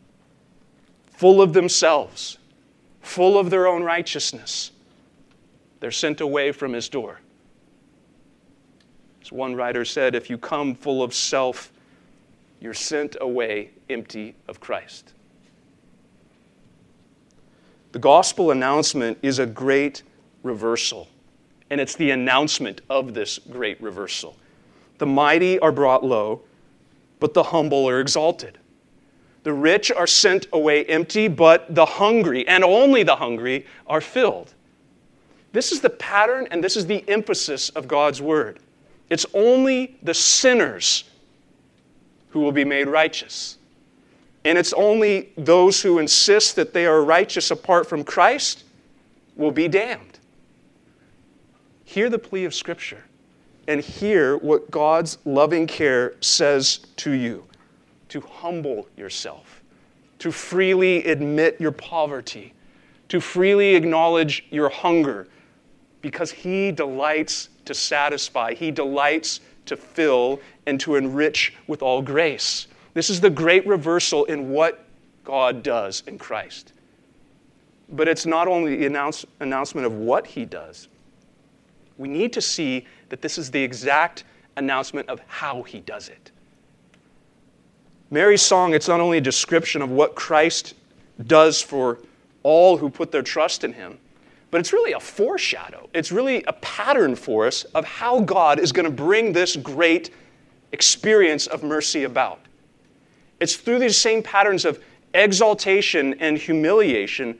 full 1.11 1.41
of 1.41 1.53
themselves, 1.53 2.37
full 3.01 3.37
of 3.37 3.49
their 3.49 3.65
own 3.65 3.83
righteousness, 3.83 4.71
they're 5.79 5.91
sent 5.91 6.19
away 6.19 6.51
from 6.51 6.73
his 6.73 6.89
door. 6.89 7.19
As 9.23 9.31
one 9.31 9.55
writer 9.55 9.85
said, 9.85 10.15
if 10.15 10.29
you 10.29 10.37
come 10.37 10.75
full 10.75 11.01
of 11.01 11.13
self, 11.13 11.71
you're 12.59 12.73
sent 12.73 13.15
away 13.21 13.69
empty 13.89 14.35
of 14.49 14.59
Christ. 14.59 15.13
The 17.93 17.99
gospel 17.99 18.51
announcement 18.51 19.17
is 19.21 19.39
a 19.39 19.45
great 19.45 20.03
reversal, 20.43 21.07
and 21.69 21.79
it's 21.79 21.95
the 21.95 22.11
announcement 22.11 22.81
of 22.89 23.13
this 23.13 23.39
great 23.49 23.81
reversal. 23.81 24.35
The 24.97 25.05
mighty 25.05 25.57
are 25.59 25.71
brought 25.71 26.03
low, 26.03 26.41
but 27.21 27.33
the 27.33 27.43
humble 27.43 27.87
are 27.87 28.01
exalted. 28.01 28.57
The 29.43 29.53
rich 29.53 29.89
are 29.89 30.07
sent 30.07 30.47
away 30.51 30.83
empty, 30.85 31.29
but 31.29 31.73
the 31.73 31.85
hungry, 31.85 32.45
and 32.45 32.61
only 32.61 33.03
the 33.03 33.15
hungry, 33.15 33.67
are 33.87 34.01
filled. 34.01 34.53
This 35.53 35.71
is 35.71 35.79
the 35.79 35.89
pattern 35.89 36.49
and 36.51 36.61
this 36.61 36.75
is 36.75 36.87
the 36.87 37.07
emphasis 37.07 37.69
of 37.69 37.87
God's 37.87 38.21
word. 38.21 38.59
It's 39.09 39.25
only 39.33 39.97
the 40.03 40.13
sinners 40.13 41.03
who 42.29 42.39
will 42.39 42.51
be 42.51 42.65
made 42.65 42.87
righteous. 42.87 43.57
And 44.45 44.57
it's 44.57 44.73
only 44.73 45.29
those 45.37 45.81
who 45.81 45.99
insist 45.99 46.55
that 46.55 46.73
they 46.73 46.85
are 46.85 47.03
righteous 47.03 47.51
apart 47.51 47.87
from 47.87 48.03
Christ 48.03 48.63
will 49.35 49.51
be 49.51 49.67
damned. 49.67 50.19
Hear 51.85 52.09
the 52.09 52.19
plea 52.19 52.45
of 52.45 52.53
Scripture 52.53 53.03
and 53.67 53.79
hear 53.79 54.37
what 54.37 54.69
God's 54.71 55.17
loving 55.25 55.67
care 55.67 56.15
says 56.19 56.79
to 56.97 57.11
you 57.11 57.45
to 58.09 58.21
humble 58.21 58.87
yourself, 58.97 59.61
to 60.19 60.31
freely 60.31 61.05
admit 61.05 61.59
your 61.59 61.71
poverty, 61.71 62.53
to 63.09 63.21
freely 63.21 63.75
acknowledge 63.75 64.45
your 64.51 64.69
hunger, 64.69 65.27
because 66.01 66.31
He 66.31 66.71
delights 66.71 67.49
to 67.65 67.73
satisfy, 67.73 68.53
He 68.53 68.71
delights 68.71 69.39
to 69.65 69.77
fill 69.77 70.39
and 70.65 70.79
to 70.81 70.95
enrich 70.95 71.53
with 71.67 71.81
all 71.81 72.01
grace. 72.01 72.67
This 72.93 73.09
is 73.09 73.21
the 73.21 73.29
great 73.29 73.65
reversal 73.65 74.25
in 74.25 74.49
what 74.49 74.85
God 75.23 75.63
does 75.63 76.03
in 76.07 76.17
Christ. 76.17 76.73
But 77.89 78.07
it's 78.07 78.25
not 78.25 78.47
only 78.47 78.75
the 78.75 78.85
announce, 78.85 79.25
announcement 79.39 79.85
of 79.85 79.93
what 79.93 80.27
He 80.27 80.45
does, 80.45 80.87
we 81.97 82.07
need 82.07 82.33
to 82.33 82.41
see 82.41 82.85
that 83.09 83.21
this 83.21 83.37
is 83.37 83.51
the 83.51 83.61
exact 83.61 84.23
announcement 84.57 85.09
of 85.09 85.21
how 85.27 85.63
He 85.63 85.79
does 85.79 86.09
it. 86.09 86.31
Mary's 88.09 88.41
song, 88.41 88.73
it's 88.73 88.87
not 88.87 88.99
only 88.99 89.17
a 89.17 89.21
description 89.21 89.81
of 89.81 89.89
what 89.89 90.15
Christ 90.15 90.75
does 91.25 91.61
for 91.61 91.99
all 92.43 92.77
who 92.77 92.89
put 92.89 93.11
their 93.11 93.21
trust 93.21 93.63
in 93.63 93.73
Him, 93.73 93.97
but 94.53 94.59
it's 94.59 94.71
really 94.71 94.91
a 94.91 94.99
foreshadow. 94.99 95.89
It's 95.95 96.11
really 96.11 96.43
a 96.43 96.53
pattern 96.53 97.15
for 97.15 97.47
us 97.47 97.63
of 97.73 97.85
how 97.85 98.19
God 98.19 98.59
is 98.59 98.71
going 98.71 98.85
to 98.85 98.91
bring 98.91 99.33
this 99.33 99.55
great 99.55 100.11
experience 100.71 101.47
of 101.47 101.63
mercy 101.63 102.03
about. 102.03 102.39
It's 103.39 103.55
through 103.55 103.79
these 103.79 103.97
same 103.97 104.21
patterns 104.21 104.63
of 104.63 104.79
exaltation 105.15 106.13
and 106.19 106.37
humiliation 106.37 107.39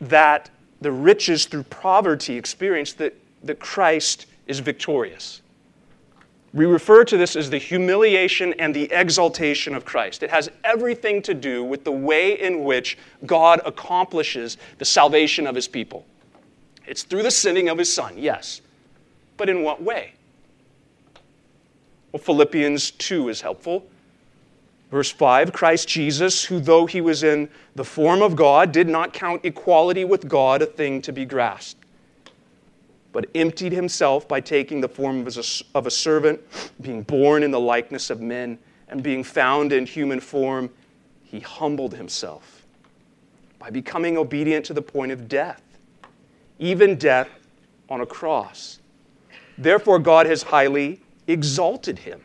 that 0.00 0.50
the 0.80 0.90
riches 0.90 1.44
through 1.44 1.62
poverty 1.62 2.36
experience 2.36 2.92
that, 2.94 3.14
that 3.44 3.60
Christ 3.60 4.26
is 4.48 4.58
victorious. 4.58 5.42
We 6.52 6.64
refer 6.64 7.04
to 7.04 7.16
this 7.16 7.36
as 7.36 7.50
the 7.50 7.58
humiliation 7.58 8.52
and 8.54 8.74
the 8.74 8.90
exaltation 8.90 9.76
of 9.76 9.84
Christ. 9.84 10.24
It 10.24 10.30
has 10.30 10.50
everything 10.64 11.22
to 11.22 11.34
do 11.34 11.62
with 11.62 11.84
the 11.84 11.92
way 11.92 12.32
in 12.32 12.64
which 12.64 12.98
God 13.26 13.60
accomplishes 13.64 14.56
the 14.78 14.84
salvation 14.84 15.46
of 15.46 15.54
his 15.54 15.68
people. 15.68 16.04
It's 16.86 17.02
through 17.02 17.22
the 17.22 17.30
sending 17.30 17.68
of 17.68 17.78
his 17.78 17.92
son, 17.92 18.16
yes. 18.16 18.60
But 19.36 19.48
in 19.48 19.62
what 19.62 19.82
way? 19.82 20.14
Well, 22.12 22.22
Philippians 22.22 22.90
2 22.92 23.28
is 23.28 23.40
helpful. 23.40 23.86
Verse 24.90 25.10
5 25.10 25.52
Christ 25.52 25.88
Jesus, 25.88 26.44
who 26.44 26.60
though 26.60 26.84
he 26.84 27.00
was 27.00 27.22
in 27.22 27.48
the 27.74 27.84
form 27.84 28.20
of 28.20 28.36
God, 28.36 28.72
did 28.72 28.88
not 28.88 29.14
count 29.14 29.44
equality 29.44 30.04
with 30.04 30.28
God 30.28 30.60
a 30.60 30.66
thing 30.66 31.00
to 31.02 31.12
be 31.12 31.24
grasped, 31.24 31.82
but 33.12 33.26
emptied 33.34 33.72
himself 33.72 34.28
by 34.28 34.40
taking 34.40 34.82
the 34.82 34.88
form 34.88 35.26
of 35.26 35.36
a, 35.38 35.44
of 35.74 35.86
a 35.86 35.90
servant, 35.90 36.40
being 36.82 37.02
born 37.02 37.42
in 37.42 37.50
the 37.50 37.60
likeness 37.60 38.10
of 38.10 38.20
men, 38.20 38.58
and 38.88 39.02
being 39.02 39.24
found 39.24 39.72
in 39.72 39.86
human 39.86 40.20
form, 40.20 40.68
he 41.24 41.40
humbled 41.40 41.94
himself 41.94 42.66
by 43.58 43.70
becoming 43.70 44.18
obedient 44.18 44.66
to 44.66 44.74
the 44.74 44.82
point 44.82 45.10
of 45.10 45.28
death, 45.28 45.71
even 46.62 46.96
death 46.96 47.28
on 47.90 48.00
a 48.00 48.06
cross. 48.06 48.78
Therefore, 49.58 49.98
God 49.98 50.26
has 50.26 50.44
highly 50.44 51.00
exalted 51.26 51.98
him 51.98 52.22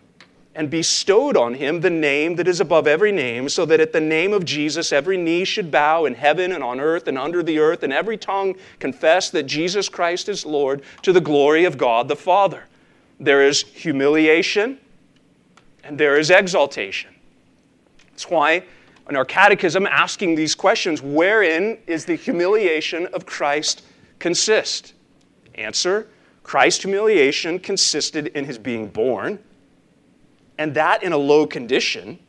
and 0.56 0.70
bestowed 0.70 1.36
on 1.36 1.54
him 1.54 1.82
the 1.82 1.90
name 1.90 2.36
that 2.36 2.48
is 2.48 2.60
above 2.60 2.88
every 2.88 3.12
name, 3.12 3.50
so 3.50 3.66
that 3.66 3.80
at 3.80 3.94
the 3.94 4.02
name 4.02 4.34
of 4.34 4.46
Jesus 4.46 4.92
every 4.92 5.18
knee 5.18 5.44
should 5.44 5.70
bow 5.70 6.06
in 6.06 6.14
heaven 6.14 6.52
and 6.52 6.64
on 6.64 6.80
earth 6.80 7.08
and 7.08 7.18
under 7.18 7.44
the 7.44 7.60
earth, 7.60 7.84
and 7.84 7.92
every 7.92 8.18
tongue 8.18 8.56
confess 8.80 9.30
that 9.32 9.44
Jesus 9.44 9.90
Christ 9.90 10.30
is 10.30 10.46
Lord 10.46 10.84
to 11.02 11.12
the 11.12 11.22
glory 11.22 11.66
of 11.66 11.78
God 11.78 12.08
the 12.08 12.16
Father. 12.16 12.64
There 13.20 13.44
is 13.44 13.64
humiliation 13.64 14.80
and 15.84 15.98
there 15.98 16.18
is 16.18 16.30
exaltation. 16.30 17.14
That's 18.10 18.30
why 18.30 18.64
in 19.10 19.16
our 19.16 19.26
catechism 19.26 19.86
asking 19.86 20.36
these 20.36 20.54
questions 20.54 21.02
wherein 21.02 21.78
is 21.88 22.06
the 22.06 22.16
humiliation 22.16 23.08
of 23.08 23.26
Christ 23.26 23.84
consist? 24.20 24.94
Answer 25.56 26.08
Christ's 26.44 26.84
humiliation 26.84 27.60
consisted 27.60 28.28
in 28.28 28.46
his 28.46 28.58
being 28.58 28.88
born 28.88 29.40
and 30.58 30.74
that 30.74 31.04
in 31.04 31.12
a 31.14 31.18
low 31.18 31.46
condition, 31.46 32.20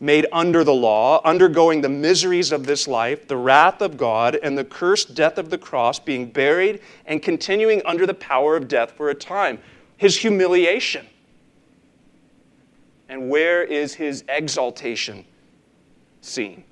made 0.00 0.26
under 0.32 0.64
the 0.64 0.74
law, 0.74 1.20
undergoing 1.24 1.80
the 1.80 1.88
miseries 1.88 2.52
of 2.52 2.66
this 2.66 2.88
life, 2.88 3.28
the 3.28 3.36
wrath 3.36 3.80
of 3.80 3.96
God, 3.96 4.36
and 4.42 4.56
the 4.56 4.64
cursed 4.64 5.14
death 5.14 5.38
of 5.38 5.50
the 5.50 5.58
cross, 5.58 5.98
being 5.98 6.30
buried 6.30 6.80
and 7.06 7.22
continuing 7.22 7.80
under 7.84 8.06
the 8.06 8.14
power 8.14 8.56
of 8.56 8.68
death 8.68 8.92
for 8.92 9.10
a 9.10 9.14
time. 9.14 9.58
His 9.96 10.16
humiliation. 10.16 11.06
And 13.08 13.30
where 13.30 13.62
is 13.62 13.94
his 13.94 14.24
exaltation 14.28 15.24
seen? 16.20 16.64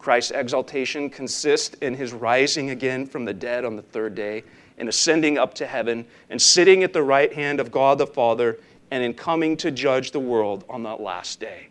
Christ's 0.00 0.30
exaltation 0.30 1.10
consists 1.10 1.76
in 1.82 1.94
his 1.94 2.14
rising 2.14 2.70
again 2.70 3.06
from 3.06 3.26
the 3.26 3.34
dead 3.34 3.66
on 3.66 3.76
the 3.76 3.82
third 3.82 4.14
day 4.14 4.42
and 4.78 4.88
ascending 4.88 5.36
up 5.36 5.52
to 5.54 5.66
heaven 5.66 6.06
and 6.30 6.40
sitting 6.40 6.82
at 6.82 6.94
the 6.94 7.02
right 7.02 7.30
hand 7.32 7.60
of 7.60 7.70
God 7.70 7.98
the 7.98 8.06
Father 8.06 8.58
and 8.90 9.04
in 9.04 9.12
coming 9.12 9.58
to 9.58 9.70
judge 9.70 10.10
the 10.10 10.18
world 10.18 10.64
on 10.70 10.82
that 10.84 11.00
last 11.00 11.38
day. 11.38 11.68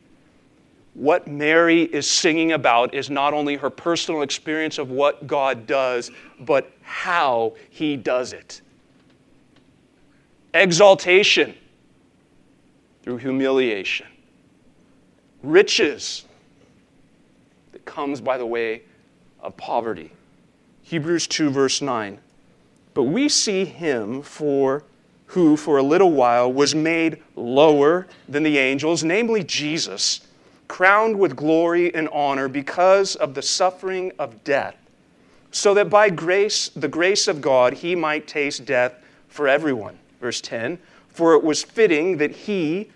What 0.93 1.27
Mary 1.27 1.83
is 1.83 2.07
singing 2.09 2.51
about 2.51 2.93
is 2.93 3.09
not 3.09 3.33
only 3.33 3.55
her 3.55 3.69
personal 3.71 4.21
experience 4.21 4.77
of 4.77 4.91
what 4.91 5.25
God 5.25 5.65
does, 5.65 6.11
but 6.39 6.71
how 6.83 7.55
he 7.71 7.97
does 7.97 8.33
it. 8.33 8.61
Exaltation 10.53 11.55
through 13.01 13.17
humiliation, 13.17 14.07
riches 15.41 16.25
that 17.71 17.85
comes 17.85 18.21
by 18.21 18.37
the 18.37 18.45
way 18.45 18.81
of 19.41 19.55
poverty. 19.57 20.11
Hebrews 20.83 21.27
2, 21.27 21.49
verse 21.49 21.81
9. 21.81 22.19
But 22.93 23.03
we 23.03 23.29
see 23.29 23.65
him 23.65 24.21
for 24.21 24.83
who 25.27 25.55
for 25.55 25.77
a 25.77 25.83
little 25.83 26.11
while 26.11 26.51
was 26.51 26.73
made 26.73 27.21
lower 27.35 28.07
than 28.27 28.41
the 28.41 28.57
angels, 28.57 29.03
namely 29.03 29.43
Jesus, 29.43 30.21
crowned 30.67 31.17
with 31.19 31.35
glory 31.35 31.93
and 31.93 32.09
honor 32.09 32.47
because 32.47 33.15
of 33.15 33.35
the 33.35 33.41
suffering 33.41 34.11
of 34.17 34.43
death, 34.43 34.75
so 35.51 35.75
that 35.75 35.89
by 35.89 36.09
grace, 36.09 36.69
the 36.69 36.87
grace 36.87 37.27
of 37.27 37.41
God, 37.41 37.73
he 37.73 37.95
might 37.95 38.27
taste 38.27 38.65
death 38.65 38.93
for 39.27 39.47
everyone. 39.47 39.99
Verse 40.19 40.41
10 40.41 40.79
For 41.09 41.35
it 41.35 41.43
was 41.43 41.61
fitting 41.61 42.17
that 42.17 42.31
he, 42.31 42.89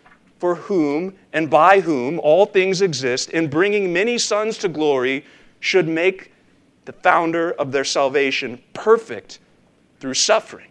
for 0.43 0.55
whom 0.55 1.15
and 1.31 1.49
by 1.49 1.79
whom 1.79 2.19
all 2.19 2.45
things 2.45 2.81
exist, 2.81 3.29
in 3.29 3.49
bringing 3.49 3.93
many 3.93 4.17
sons 4.17 4.57
to 4.57 4.67
glory, 4.67 5.23
should 5.61 5.87
make 5.87 6.33
the 6.83 6.91
founder 6.91 7.53
of 7.53 7.71
their 7.71 7.85
salvation 7.85 8.61
perfect 8.73 9.39
through 10.01 10.13
suffering. 10.13 10.69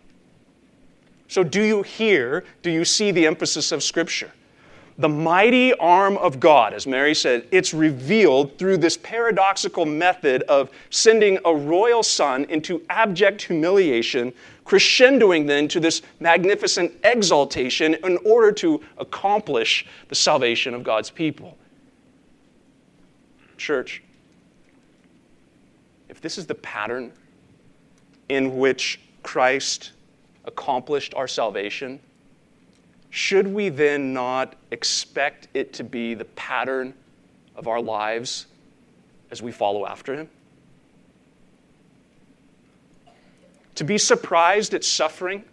So, 1.26 1.42
do 1.42 1.62
you 1.62 1.80
hear, 1.80 2.44
do 2.60 2.70
you 2.70 2.84
see 2.84 3.12
the 3.12 3.26
emphasis 3.26 3.72
of 3.72 3.82
Scripture? 3.82 4.30
The 5.02 5.08
mighty 5.08 5.74
arm 5.74 6.16
of 6.18 6.38
God, 6.38 6.72
as 6.72 6.86
Mary 6.86 7.12
said, 7.12 7.48
it's 7.50 7.74
revealed 7.74 8.56
through 8.56 8.76
this 8.76 8.96
paradoxical 8.96 9.84
method 9.84 10.42
of 10.42 10.70
sending 10.90 11.40
a 11.44 11.52
royal 11.52 12.04
son 12.04 12.44
into 12.44 12.80
abject 12.88 13.42
humiliation, 13.42 14.32
crescendoing 14.64 15.48
then 15.48 15.66
to 15.66 15.80
this 15.80 16.02
magnificent 16.20 16.92
exaltation 17.02 17.94
in 18.04 18.16
order 18.18 18.52
to 18.52 18.80
accomplish 18.96 19.86
the 20.06 20.14
salvation 20.14 20.72
of 20.72 20.84
God's 20.84 21.10
people. 21.10 21.58
Church, 23.56 24.04
if 26.08 26.20
this 26.20 26.38
is 26.38 26.46
the 26.46 26.54
pattern 26.54 27.10
in 28.28 28.56
which 28.56 29.00
Christ 29.24 29.90
accomplished 30.44 31.12
our 31.14 31.26
salvation, 31.26 31.98
should 33.12 33.46
we 33.46 33.68
then 33.68 34.14
not 34.14 34.56
expect 34.70 35.46
it 35.52 35.74
to 35.74 35.84
be 35.84 36.14
the 36.14 36.24
pattern 36.24 36.94
of 37.54 37.68
our 37.68 37.80
lives 37.80 38.46
as 39.30 39.42
we 39.42 39.52
follow 39.52 39.86
after 39.86 40.14
Him? 40.14 40.30
To 43.74 43.84
be 43.84 43.98
surprised 43.98 44.72
at 44.72 44.82
suffering, 44.82 45.44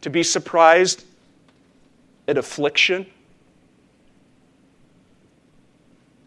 to 0.00 0.10
be 0.10 0.24
surprised 0.24 1.04
at 2.26 2.36
affliction, 2.36 3.06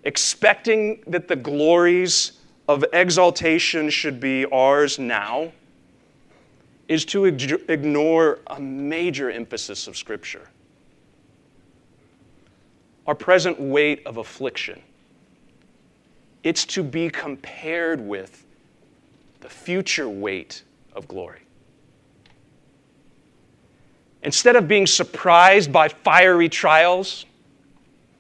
expecting 0.06 1.04
that 1.08 1.28
the 1.28 1.36
glories 1.36 2.40
of 2.70 2.86
exaltation 2.94 3.90
should 3.90 4.22
be 4.22 4.46
ours 4.46 4.98
now 4.98 5.52
is 6.92 7.06
to 7.06 7.24
ignore 7.24 8.40
a 8.48 8.60
major 8.60 9.32
emphasis 9.32 9.88
of 9.88 9.96
Scripture. 9.96 10.50
Our 13.08 13.16
present 13.16 13.58
weight 13.62 14.06
of 14.06 14.18
affliction. 14.18 14.82
It's 16.44 16.66
to 16.66 16.84
be 16.84 17.10
compared 17.10 18.02
with 18.02 18.46
the 19.40 19.48
future 19.48 20.10
weight 20.10 20.64
of 20.92 21.08
glory. 21.08 21.40
Instead 24.24 24.58
of 24.58 24.68
being 24.68 24.86
surprised 24.86 25.72
by 25.72 25.88
fiery 25.88 26.50
trials, 26.50 27.26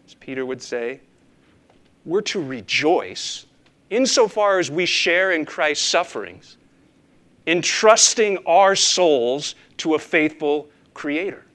as 0.07 0.13
Peter 0.13 0.45
would 0.45 0.61
say, 0.61 1.01
we're 2.05 2.21
to 2.21 2.41
rejoice 2.41 3.47
insofar 3.89 4.59
as 4.59 4.71
we 4.71 4.85
share 4.85 5.33
in 5.33 5.43
Christ's 5.43 5.85
sufferings 5.85 6.55
entrusting 7.47 8.37
our 8.45 8.75
souls 8.75 9.55
to 9.77 9.95
a 9.95 9.99
faithful 9.99 10.69
Creator. 10.93 11.45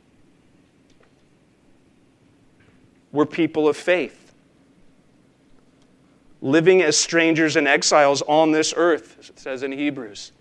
We're 3.13 3.27
people 3.27 3.69
of 3.69 3.77
faith, 3.77 4.33
living 6.41 6.83
as 6.83 6.97
strangers 6.97 7.57
and 7.57 7.69
exiles 7.69 8.23
on 8.23 8.53
this 8.53 8.75
earth, 8.77 9.17
as 9.21 9.31
it 9.31 9.39
says 9.39 9.63
in 9.63 9.73
Hebrews, 9.73 10.33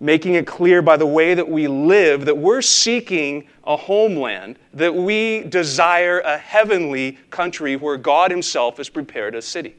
making 0.00 0.34
it 0.34 0.46
clear 0.46 0.82
by 0.82 0.96
the 0.96 1.06
way 1.06 1.34
that 1.34 1.48
we 1.48 1.68
live 1.68 2.24
that 2.24 2.36
we're 2.36 2.62
seeking 2.62 3.46
a 3.64 3.76
homeland, 3.76 4.58
that 4.74 4.94
we 4.94 5.42
desire 5.44 6.20
a 6.20 6.36
heavenly 6.36 7.18
country 7.30 7.76
where 7.76 7.96
God 7.96 8.30
Himself 8.30 8.78
has 8.78 8.88
prepared 8.88 9.34
a 9.34 9.42
city 9.42 9.76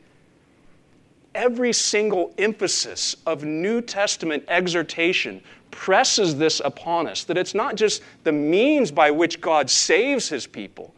every 1.37 1.71
single 1.71 2.33
emphasis 2.39 3.15
of 3.27 3.43
New 3.43 3.79
Testament 3.79 4.43
exhortation 4.47 5.39
presses 5.69 6.35
this 6.35 6.59
upon 6.65 7.07
us 7.07 7.23
that 7.25 7.37
it's 7.37 7.53
not 7.53 7.75
just 7.75 8.01
the 8.23 8.31
means 8.31 8.89
by 8.89 9.11
which 9.11 9.39
God 9.39 9.69
saves 9.69 10.27
his 10.27 10.47
people, 10.47 10.93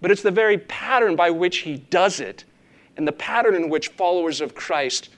but 0.00 0.10
it's 0.10 0.22
the 0.22 0.30
very 0.30 0.56
pattern 0.56 1.14
by 1.14 1.30
which 1.30 1.58
he 1.58 1.76
does 1.90 2.20
it 2.20 2.44
and 2.96 3.06
the 3.06 3.12
pattern 3.12 3.54
in 3.54 3.68
which 3.68 3.88
followers 3.88 4.40
of 4.40 4.54
Christ 4.54 5.10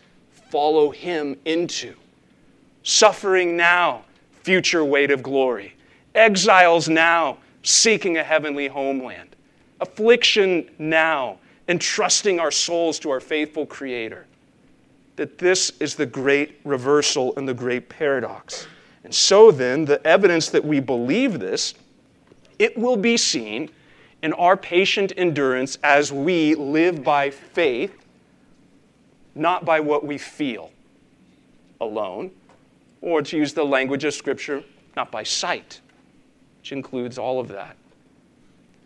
follow 0.51 0.91
him 0.91 1.37
into. 1.45 1.95
Suffering 2.83 3.57
now, 3.57 4.05
future 4.43 4.85
weight 4.85 5.13
of 5.13 5.23
glory. 5.23 5.75
Exiles 6.17 6.89
now, 6.89 7.39
seeking 7.63 8.19
a 8.19 8.25
heavenly 8.25 8.67
homeland. 8.67 9.37
Affliction 9.81 10.69
now, 10.79 11.39
entrusting 11.69 12.41
our 12.41 12.51
souls 12.51 12.99
to 12.99 13.11
our 13.11 13.21
faithful 13.21 13.67
Creator 13.67 14.27
that 15.17 15.39
this 15.39 15.73
is 15.81 15.95
the 15.95 16.07
great 16.07 16.61
reversal 16.65 17.35
and 17.37 17.49
the 17.49 17.55
great 17.55 17.89
paradox. 17.89 18.67
And 19.05 19.15
so 19.15 19.51
then, 19.51 19.85
the 19.85 20.05
evidence 20.07 20.49
that 20.51 20.65
we 20.65 20.81
believe 20.81 21.39
this, 21.39 21.75
it 22.59 22.77
will 22.77 22.97
be 22.97 23.17
seen 23.17 23.71
in 24.23 24.33
our 24.33 24.57
patient 24.57 25.13
endurance 25.17 25.79
as 25.83 26.11
we 26.11 26.55
live 26.55 27.05
by 27.05 27.31
faith, 27.31 27.95
not 29.35 29.65
by 29.65 29.81
what 29.81 30.07
we 30.07 30.17
feel 30.17 30.71
alone 31.81 32.31
or 33.05 33.21
to 33.21 33.37
use 33.37 33.53
the 33.53 33.65
language 33.65 34.05
of 34.05 34.15
Scripture, 34.15 34.65
not 34.97 35.11
by 35.11 35.23
sight, 35.23 35.81
which 36.59 36.73
includes 36.73 37.19
all 37.19 37.39
of 37.39 37.49
that. 37.49 37.77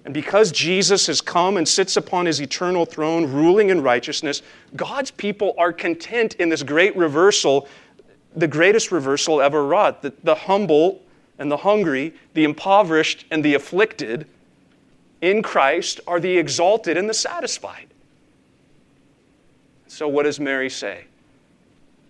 And 0.08 0.14
because 0.14 0.52
Jesus 0.52 1.06
has 1.08 1.20
come 1.20 1.58
and 1.58 1.68
sits 1.68 1.98
upon 1.98 2.24
his 2.24 2.40
eternal 2.40 2.86
throne, 2.86 3.30
ruling 3.30 3.68
in 3.68 3.82
righteousness, 3.82 4.40
God's 4.74 5.10
people 5.10 5.52
are 5.58 5.70
content 5.70 6.34
in 6.36 6.48
this 6.48 6.62
great 6.62 6.96
reversal, 6.96 7.68
the 8.34 8.48
greatest 8.48 8.90
reversal 8.90 9.42
ever 9.42 9.66
wrought. 9.66 10.00
That 10.00 10.24
the 10.24 10.34
humble 10.34 11.02
and 11.38 11.52
the 11.52 11.58
hungry, 11.58 12.14
the 12.32 12.44
impoverished 12.44 13.26
and 13.30 13.44
the 13.44 13.52
afflicted 13.52 14.26
in 15.20 15.42
Christ 15.42 16.00
are 16.06 16.20
the 16.20 16.38
exalted 16.38 16.96
and 16.96 17.06
the 17.06 17.12
satisfied. 17.12 17.88
So, 19.88 20.08
what 20.08 20.22
does 20.22 20.40
Mary 20.40 20.70
say? 20.70 21.04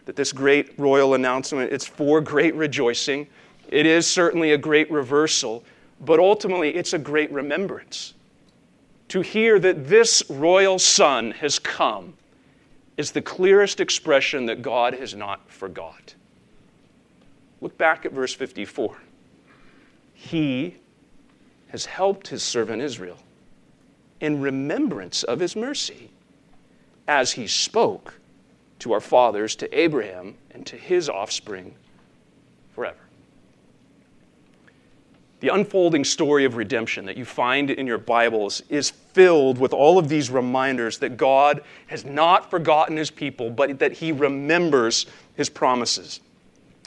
That 0.04 0.14
this 0.14 0.30
great 0.32 0.78
royal 0.78 1.14
announcement, 1.14 1.72
it's 1.72 1.88
for 1.88 2.20
great 2.20 2.54
rejoicing. 2.54 3.26
It 3.66 3.86
is 3.86 4.06
certainly 4.06 4.52
a 4.52 4.58
great 4.58 4.88
reversal, 4.88 5.64
but 6.00 6.18
ultimately 6.18 6.74
it's 6.74 6.92
a 6.92 6.98
great 6.98 7.30
remembrance. 7.32 8.14
To 9.08 9.20
hear 9.20 9.58
that 9.58 9.88
this 9.88 10.22
royal 10.28 10.78
son 10.78 11.30
has 11.32 11.58
come 11.58 12.14
is 12.96 13.12
the 13.12 13.22
clearest 13.22 13.80
expression 13.80 14.46
that 14.46 14.60
God 14.60 14.94
has 14.94 15.14
not 15.14 15.50
forgot. 15.50 16.14
Look 17.60 17.78
back 17.78 18.04
at 18.04 18.12
verse 18.12 18.34
54. 18.34 18.98
He 20.14 20.76
has 21.68 21.86
helped 21.86 22.28
his 22.28 22.42
servant 22.42 22.82
Israel 22.82 23.18
in 24.20 24.40
remembrance 24.40 25.22
of 25.22 25.38
his 25.38 25.54
mercy, 25.54 26.10
as 27.06 27.32
he 27.32 27.46
spoke 27.46 28.18
to 28.80 28.92
our 28.92 29.00
fathers, 29.00 29.54
to 29.56 29.78
Abraham, 29.78 30.34
and 30.50 30.66
to 30.66 30.76
his 30.76 31.08
offspring 31.08 31.74
forever. 32.74 33.07
The 35.40 35.48
unfolding 35.48 36.04
story 36.04 36.44
of 36.44 36.56
redemption 36.56 37.04
that 37.06 37.16
you 37.16 37.24
find 37.24 37.70
in 37.70 37.86
your 37.86 37.98
Bibles 37.98 38.62
is 38.68 38.90
filled 38.90 39.58
with 39.58 39.72
all 39.72 39.96
of 39.96 40.08
these 40.08 40.30
reminders 40.30 40.98
that 40.98 41.16
God 41.16 41.62
has 41.86 42.04
not 42.04 42.50
forgotten 42.50 42.96
his 42.96 43.10
people, 43.10 43.48
but 43.48 43.78
that 43.78 43.92
he 43.92 44.10
remembers 44.10 45.06
his 45.36 45.48
promises. 45.48 46.20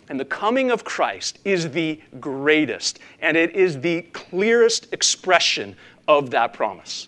And 0.10 0.20
the 0.20 0.26
coming 0.26 0.70
of 0.70 0.84
Christ 0.84 1.40
is 1.46 1.72
the 1.72 2.02
greatest, 2.20 3.00
and 3.22 3.38
it 3.38 3.56
is 3.56 3.80
the 3.80 4.02
clearest 4.12 4.92
expression 4.92 5.78
of 6.06 6.32
that 6.32 6.52
promise. 6.52 7.08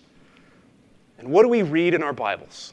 And 1.18 1.28
what 1.28 1.42
do 1.42 1.48
we 1.50 1.60
read 1.60 1.92
in 1.92 2.02
our 2.02 2.14
Bibles? 2.14 2.72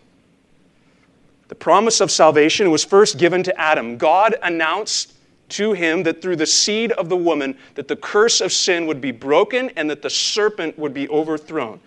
The 1.50 1.56
promise 1.56 2.00
of 2.00 2.10
salvation 2.10 2.72
was 2.72 2.86
first 2.86 3.18
given 3.18 3.44
to 3.44 3.60
Adam. 3.60 3.98
God 3.98 4.36
announced 4.42 5.14
to 5.52 5.74
him 5.74 6.04
that 6.04 6.22
through 6.22 6.38
the 6.38 6.46
seed 6.46 6.92
of 6.94 7.10
the 7.10 7.18
woman 7.18 7.58
that 7.76 7.88
the 7.88 7.96
curse 7.96 8.42
of 8.42 8.52
sin 8.52 8.88
would 8.88 9.02
be 9.02 9.12
broken 9.12 9.70
and 9.76 9.90
that 9.90 10.02
the 10.02 10.10
serpent 10.10 10.78
would 10.80 10.94
be 10.94 11.08
overthrown. 11.10 11.80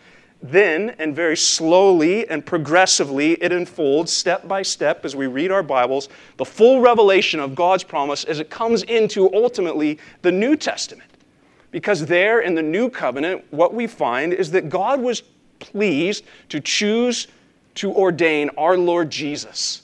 Then, 0.43 0.95
and 0.99 1.17
very 1.17 1.37
slowly 1.37 2.29
and 2.29 2.45
progressively, 2.45 3.33
it 3.43 3.51
unfolds 3.51 4.13
step 4.13 4.47
by 4.47 4.63
step 4.63 5.05
as 5.05 5.17
we 5.17 5.27
read 5.27 5.51
our 5.51 5.63
Bibles, 5.63 6.11
the 6.37 6.45
full 6.45 6.81
revelation 6.81 7.41
of 7.41 7.55
God's 7.55 7.83
promise 7.83 8.25
as 8.25 8.41
it 8.41 8.51
comes 8.51 8.83
into 8.83 9.33
ultimately 9.35 9.99
the 10.21 10.33
New 10.33 10.55
Testament. 10.55 11.11
Because 11.71 12.05
there 12.05 12.41
in 12.41 12.55
the 12.55 12.63
New 12.63 12.91
Covenant, 12.91 13.43
what 13.51 13.73
we 13.73 13.87
find 13.87 14.35
is 14.35 14.51
that 14.51 14.69
God 14.69 15.01
was 15.01 15.23
pleased 15.61 16.25
to 16.51 16.61
choose 16.61 17.27
to 17.77 17.93
ordain 17.95 18.51
our 18.59 18.77
Lord 18.77 19.11
Jesus 19.11 19.84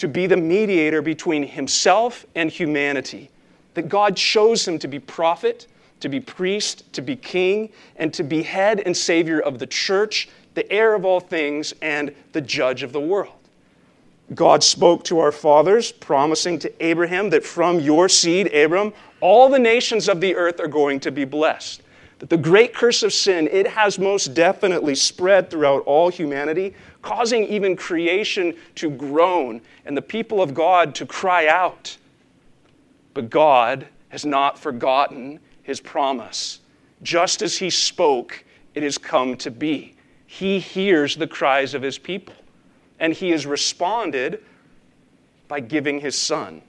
to 0.00 0.08
be 0.08 0.26
the 0.26 0.36
mediator 0.36 1.02
between 1.02 1.42
himself 1.42 2.24
and 2.34 2.50
humanity. 2.50 3.28
That 3.74 3.90
God 3.90 4.16
chose 4.16 4.66
him 4.66 4.78
to 4.78 4.88
be 4.88 4.98
prophet, 4.98 5.66
to 6.00 6.08
be 6.08 6.20
priest, 6.20 6.90
to 6.94 7.02
be 7.02 7.16
king, 7.16 7.68
and 7.96 8.12
to 8.14 8.22
be 8.22 8.42
head 8.42 8.80
and 8.80 8.96
savior 8.96 9.40
of 9.40 9.58
the 9.58 9.66
church, 9.66 10.30
the 10.54 10.70
heir 10.72 10.94
of 10.94 11.04
all 11.04 11.20
things, 11.20 11.74
and 11.82 12.14
the 12.32 12.40
judge 12.40 12.82
of 12.82 12.94
the 12.94 13.00
world. 13.00 13.34
God 14.34 14.64
spoke 14.64 15.04
to 15.04 15.18
our 15.18 15.32
fathers, 15.32 15.92
promising 15.92 16.58
to 16.60 16.72
Abraham 16.82 17.28
that 17.28 17.44
from 17.44 17.78
your 17.78 18.08
seed, 18.08 18.54
Abram, 18.54 18.94
all 19.20 19.50
the 19.50 19.58
nations 19.58 20.08
of 20.08 20.22
the 20.22 20.34
earth 20.34 20.60
are 20.60 20.68
going 20.68 20.98
to 21.00 21.10
be 21.10 21.26
blessed. 21.26 21.82
That 22.20 22.28
the 22.28 22.36
great 22.36 22.74
curse 22.74 23.02
of 23.02 23.14
sin, 23.14 23.48
it 23.50 23.66
has 23.66 23.98
most 23.98 24.34
definitely 24.34 24.94
spread 24.94 25.50
throughout 25.50 25.82
all 25.86 26.10
humanity, 26.10 26.74
causing 27.00 27.44
even 27.44 27.74
creation 27.76 28.54
to 28.74 28.90
groan 28.90 29.62
and 29.86 29.96
the 29.96 30.02
people 30.02 30.42
of 30.42 30.52
God 30.52 30.94
to 30.96 31.06
cry 31.06 31.46
out. 31.46 31.96
But 33.14 33.30
God 33.30 33.86
has 34.10 34.26
not 34.26 34.58
forgotten 34.58 35.40
his 35.62 35.80
promise. 35.80 36.60
Just 37.02 37.40
as 37.40 37.56
he 37.56 37.70
spoke, 37.70 38.44
it 38.74 38.82
has 38.82 38.98
come 38.98 39.34
to 39.38 39.50
be. 39.50 39.94
He 40.26 40.58
hears 40.58 41.16
the 41.16 41.26
cries 41.26 41.72
of 41.72 41.80
his 41.80 41.96
people, 41.96 42.34
and 42.98 43.14
he 43.14 43.30
has 43.30 43.46
responded 43.46 44.44
by 45.48 45.60
giving 45.60 46.00
his 46.00 46.16
son. 46.16 46.60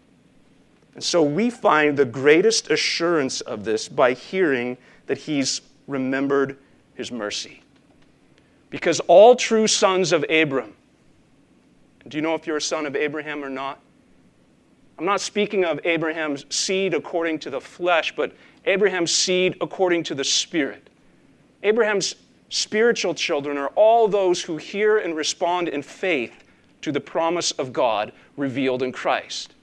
And 0.95 1.03
so 1.03 1.21
we 1.21 1.49
find 1.49 1.97
the 1.97 2.05
greatest 2.05 2.71
assurance 2.71 3.41
of 3.41 3.65
this 3.65 3.89
by 3.89 4.13
hearing 4.13 4.77
that 5.11 5.17
he's 5.17 5.59
remembered 5.87 6.57
his 6.93 7.11
mercy. 7.11 7.61
Because 8.69 9.01
all 9.09 9.35
true 9.35 9.67
sons 9.67 10.13
of 10.13 10.23
Abram, 10.29 10.73
do 12.07 12.17
you 12.17 12.21
know 12.21 12.33
if 12.33 12.47
you're 12.47 12.55
a 12.55 12.61
son 12.61 12.85
of 12.85 12.95
Abraham 12.95 13.43
or 13.43 13.49
not? 13.49 13.81
I'm 14.97 15.03
not 15.03 15.19
speaking 15.19 15.65
of 15.65 15.81
Abraham's 15.83 16.45
seed 16.49 16.93
according 16.93 17.39
to 17.39 17.49
the 17.49 17.59
flesh, 17.59 18.15
but 18.15 18.31
Abraham's 18.63 19.13
seed 19.13 19.57
according 19.59 20.03
to 20.03 20.15
the 20.15 20.23
Spirit. 20.23 20.89
Abraham's 21.61 22.15
spiritual 22.47 23.13
children 23.13 23.57
are 23.57 23.73
all 23.75 24.07
those 24.07 24.41
who 24.41 24.55
hear 24.55 24.99
and 24.99 25.13
respond 25.13 25.67
in 25.67 25.81
faith 25.81 26.45
to 26.83 26.93
the 26.93 27.01
promise 27.01 27.51
of 27.51 27.73
God 27.73 28.13
revealed 28.37 28.81
in 28.81 28.93
Christ. 28.93 29.55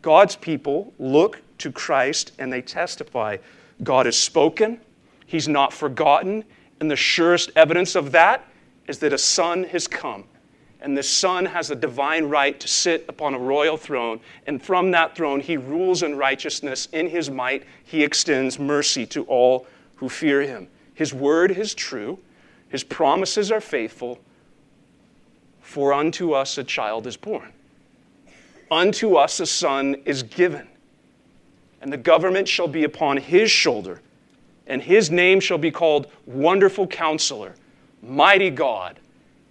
God's 0.00 0.36
people 0.36 0.94
look 1.00 1.42
to 1.58 1.72
Christ 1.72 2.30
and 2.38 2.52
they 2.52 2.62
testify 2.62 3.38
God 3.82 4.06
has 4.06 4.18
spoken, 4.18 4.80
He's 5.26 5.48
not 5.48 5.72
forgotten, 5.72 6.44
and 6.80 6.90
the 6.90 6.96
surest 6.96 7.50
evidence 7.56 7.94
of 7.94 8.12
that 8.12 8.46
is 8.86 8.98
that 9.00 9.12
a 9.12 9.18
son 9.18 9.64
has 9.64 9.88
come 9.88 10.24
and 10.80 10.96
the 10.96 11.02
Son 11.02 11.46
has 11.46 11.70
a 11.70 11.74
divine 11.74 12.26
right 12.26 12.58
to 12.60 12.68
sit 12.68 13.04
upon 13.08 13.34
a 13.34 13.38
royal 13.38 13.76
throne. 13.76 14.20
And 14.46 14.62
from 14.62 14.90
that 14.92 15.16
throne, 15.16 15.40
he 15.40 15.56
rules 15.56 16.02
in 16.02 16.16
righteousness. 16.16 16.86
In 16.92 17.08
his 17.08 17.30
might, 17.30 17.64
he 17.84 18.04
extends 18.04 18.58
mercy 18.58 19.06
to 19.06 19.24
all 19.24 19.66
who 19.96 20.08
fear 20.08 20.42
him. 20.42 20.68
His 20.94 21.12
word 21.12 21.50
is 21.50 21.74
true, 21.74 22.18
his 22.68 22.84
promises 22.84 23.50
are 23.50 23.60
faithful. 23.60 24.18
For 25.60 25.92
unto 25.92 26.32
us 26.32 26.56
a 26.58 26.64
child 26.64 27.06
is 27.06 27.16
born, 27.16 27.52
unto 28.70 29.16
us 29.16 29.40
a 29.40 29.46
son 29.46 29.96
is 30.04 30.22
given, 30.22 30.68
and 31.86 31.92
the 31.92 31.96
government 31.96 32.48
shall 32.48 32.66
be 32.66 32.82
upon 32.82 33.16
his 33.16 33.48
shoulder, 33.48 34.00
and 34.66 34.82
his 34.82 35.08
name 35.08 35.38
shall 35.38 35.56
be 35.56 35.70
called 35.70 36.08
Wonderful 36.26 36.88
Counselor, 36.88 37.54
Mighty 38.02 38.50
God 38.50 38.98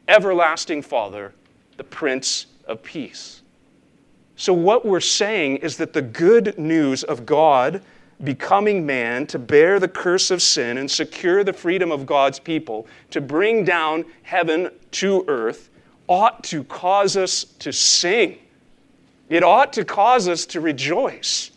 everlasting 0.09 0.81
Father, 0.81 1.33
the 1.77 1.83
Prince 1.85 2.47
of 2.65 2.83
Peace. 2.83 3.41
So, 4.35 4.51
what 4.51 4.85
we're 4.85 4.99
saying 4.99 5.57
is 5.59 5.77
that 5.77 5.93
the 5.93 6.01
good 6.01 6.59
news 6.59 7.05
of 7.05 7.25
God 7.25 7.81
becoming 8.25 8.85
man 8.85 9.25
to 9.27 9.39
bear 9.39 9.79
the 9.79 9.87
curse 9.87 10.29
of 10.29 10.41
sin 10.41 10.77
and 10.77 10.91
secure 10.91 11.41
the 11.45 11.53
freedom 11.53 11.89
of 11.89 12.05
God's 12.05 12.39
people, 12.39 12.85
to 13.11 13.21
bring 13.21 13.63
down 13.63 14.03
heaven 14.23 14.71
to 14.91 15.23
earth, 15.29 15.69
ought 16.09 16.43
to 16.43 16.65
cause 16.65 17.15
us 17.15 17.45
to 17.59 17.71
sing. 17.71 18.39
It 19.29 19.41
ought 19.41 19.71
to 19.71 19.85
cause 19.85 20.27
us 20.27 20.45
to 20.47 20.59
rejoice. 20.59 21.51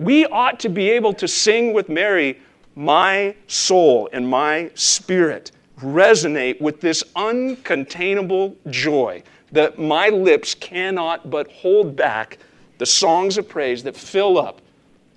We 0.00 0.24
ought 0.24 0.58
to 0.60 0.70
be 0.70 0.88
able 0.88 1.12
to 1.12 1.28
sing 1.28 1.74
with 1.74 1.90
Mary, 1.90 2.40
My 2.74 3.34
soul 3.48 4.08
and 4.14 4.26
my 4.26 4.70
spirit 4.74 5.52
resonate 5.78 6.58
with 6.58 6.80
this 6.80 7.04
uncontainable 7.16 8.56
joy 8.70 9.22
that 9.52 9.78
my 9.78 10.08
lips 10.08 10.54
cannot 10.54 11.28
but 11.28 11.52
hold 11.52 11.96
back 11.96 12.38
the 12.78 12.86
songs 12.86 13.36
of 13.36 13.46
praise 13.46 13.82
that 13.82 13.94
fill 13.94 14.38
up 14.38 14.62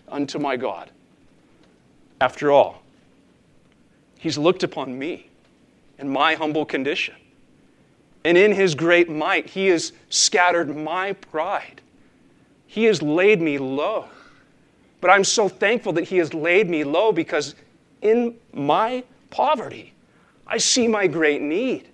unto 0.09 0.37
my 0.37 0.57
God. 0.57 0.91
After 2.19 2.51
all, 2.51 2.83
He's 4.19 4.37
looked 4.37 4.63
upon 4.63 4.99
me 4.99 5.27
in 5.97 6.09
my 6.09 6.35
humble 6.35 6.65
condition. 6.65 7.15
And 8.25 8.37
in 8.37 8.51
His 8.51 8.75
great 8.75 9.09
might, 9.09 9.49
He 9.49 9.67
has 9.67 9.93
scattered 10.09 10.75
my 10.75 11.13
pride. 11.13 11.79
He 12.67 12.83
has 12.83 13.01
laid 13.01 13.41
me 13.41 13.57
low. 13.57 14.09
But 15.03 15.09
I'm 15.09 15.25
so 15.25 15.49
thankful 15.49 15.91
that 15.93 16.05
He 16.05 16.15
has 16.19 16.33
laid 16.33 16.69
me 16.69 16.85
low 16.85 17.11
because 17.11 17.55
in 18.01 18.35
my 18.53 19.03
poverty, 19.31 19.93
I 20.47 20.57
see 20.57 20.87
my 20.87 21.07
great 21.07 21.41
need. 21.41 21.89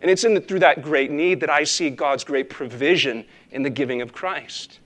And 0.00 0.10
it's 0.10 0.24
in 0.24 0.34
the, 0.34 0.40
through 0.40 0.58
that 0.58 0.82
great 0.82 1.12
need 1.12 1.38
that 1.42 1.48
I 1.48 1.62
see 1.62 1.90
God's 1.90 2.24
great 2.24 2.50
provision 2.50 3.24
in 3.52 3.62
the 3.62 3.70
giving 3.70 4.02
of 4.02 4.12
Christ. 4.12 4.80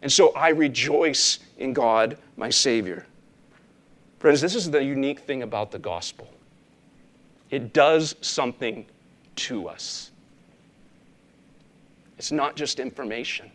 And 0.00 0.10
so 0.10 0.32
I 0.32 0.48
rejoice 0.48 1.40
in 1.58 1.74
God, 1.74 2.16
my 2.38 2.48
Savior. 2.48 3.04
Friends, 4.18 4.40
this 4.40 4.54
is 4.54 4.70
the 4.70 4.82
unique 4.82 5.20
thing 5.20 5.42
about 5.42 5.72
the 5.72 5.78
gospel 5.78 6.26
it 7.50 7.74
does 7.74 8.16
something 8.22 8.86
to 9.36 9.68
us. 9.68 10.10
It's 12.16 12.32
not 12.32 12.56
just 12.56 12.80
information. 12.80 13.50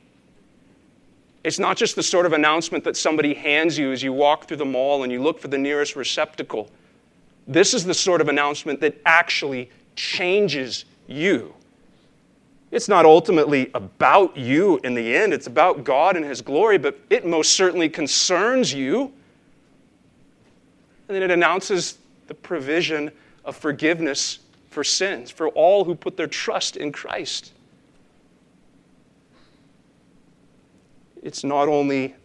It's 1.44 1.60
not 1.60 1.78
just 1.78 1.96
the 1.96 2.04
sort 2.04 2.26
of 2.26 2.34
announcement 2.34 2.84
that 2.84 2.98
somebody 2.98 3.34
hands 3.34 3.78
you 3.78 3.92
as 3.92 4.04
you 4.04 4.12
walk 4.12 4.46
through 4.46 4.58
the 4.58 4.66
mall 4.66 5.04
and 5.04 5.12
you 5.12 5.22
look 5.22 5.40
for 5.40 5.48
the 5.48 5.58
nearest 5.58 5.96
receptacle. 5.96 6.70
This 7.48 7.74
is 7.74 7.86
the 7.86 7.94
sort 7.94 8.22
of 8.22 8.28
announcement 8.28 8.82
that 8.82 9.00
actually 9.06 9.70
changes 9.96 10.86
you. 11.08 11.54
It's 12.72 12.88
not 12.88 13.06
ultimately 13.06 13.72
about 13.74 14.38
you 14.38 14.80
in 14.84 14.94
the 14.94 15.16
end, 15.16 15.34
it's 15.34 15.48
about 15.48 15.84
God 15.84 16.16
and 16.16 16.24
His 16.24 16.42
glory, 16.42 16.78
but 16.78 17.00
it 17.10 17.26
most 17.26 17.54
certainly 17.54 17.90
concerns 17.90 18.74
you. 18.74 19.12
And 21.08 21.16
then 21.16 21.24
it 21.24 21.32
announces 21.32 21.98
the 22.28 22.36
provision 22.36 23.12
of 23.44 23.56
forgiveness 23.56 24.40
for 24.70 24.84
sins 24.84 25.32
for 25.32 25.48
all 25.50 25.84
who 25.84 25.96
put 25.96 26.16
their 26.16 26.28
trust 26.28 26.78
in 26.78 26.92
Christ. 26.92 27.54
It's 31.24 31.44
not 31.44 31.68
only 31.68 32.16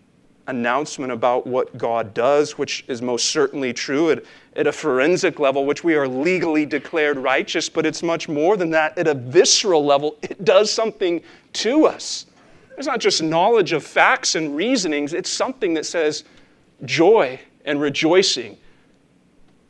announcement 0.47 1.11
about 1.11 1.47
what 1.47 1.77
God 1.79 2.13
does, 2.13 2.59
which 2.59 2.85
is 2.87 3.01
most 3.01 3.27
certainly 3.27 3.73
true 3.73 4.11
at, 4.11 4.25
at 4.57 4.67
a 4.67 4.73
forensic 4.73 5.39
level, 5.39 5.65
which 5.65 5.83
we 5.83 5.95
are 5.95 6.07
legally 6.07 6.67
declared 6.67 7.17
righteous, 7.17 7.69
but 7.69 7.87
it's 7.87 8.03
much 8.03 8.29
more 8.29 8.57
than 8.57 8.71
that. 8.71 8.97
At 8.99 9.07
a 9.07 9.15
visceral 9.15 9.85
level, 9.85 10.17
it 10.23 10.45
does 10.45 10.71
something 10.71 11.23
to 11.55 11.87
us. 11.87 12.27
It's 12.77 12.87
not 12.87 13.01
just 13.01 13.23
knowledge 13.23 13.73
of 13.73 13.85
facts 13.85 14.35
and 14.35 14.55
reasonings, 14.55 15.13
it's 15.13 15.31
something 15.31 15.75
that 15.75 15.87
says 15.87 16.25
joy 16.85 17.41
and 17.65 17.81
rejoicing 17.81 18.59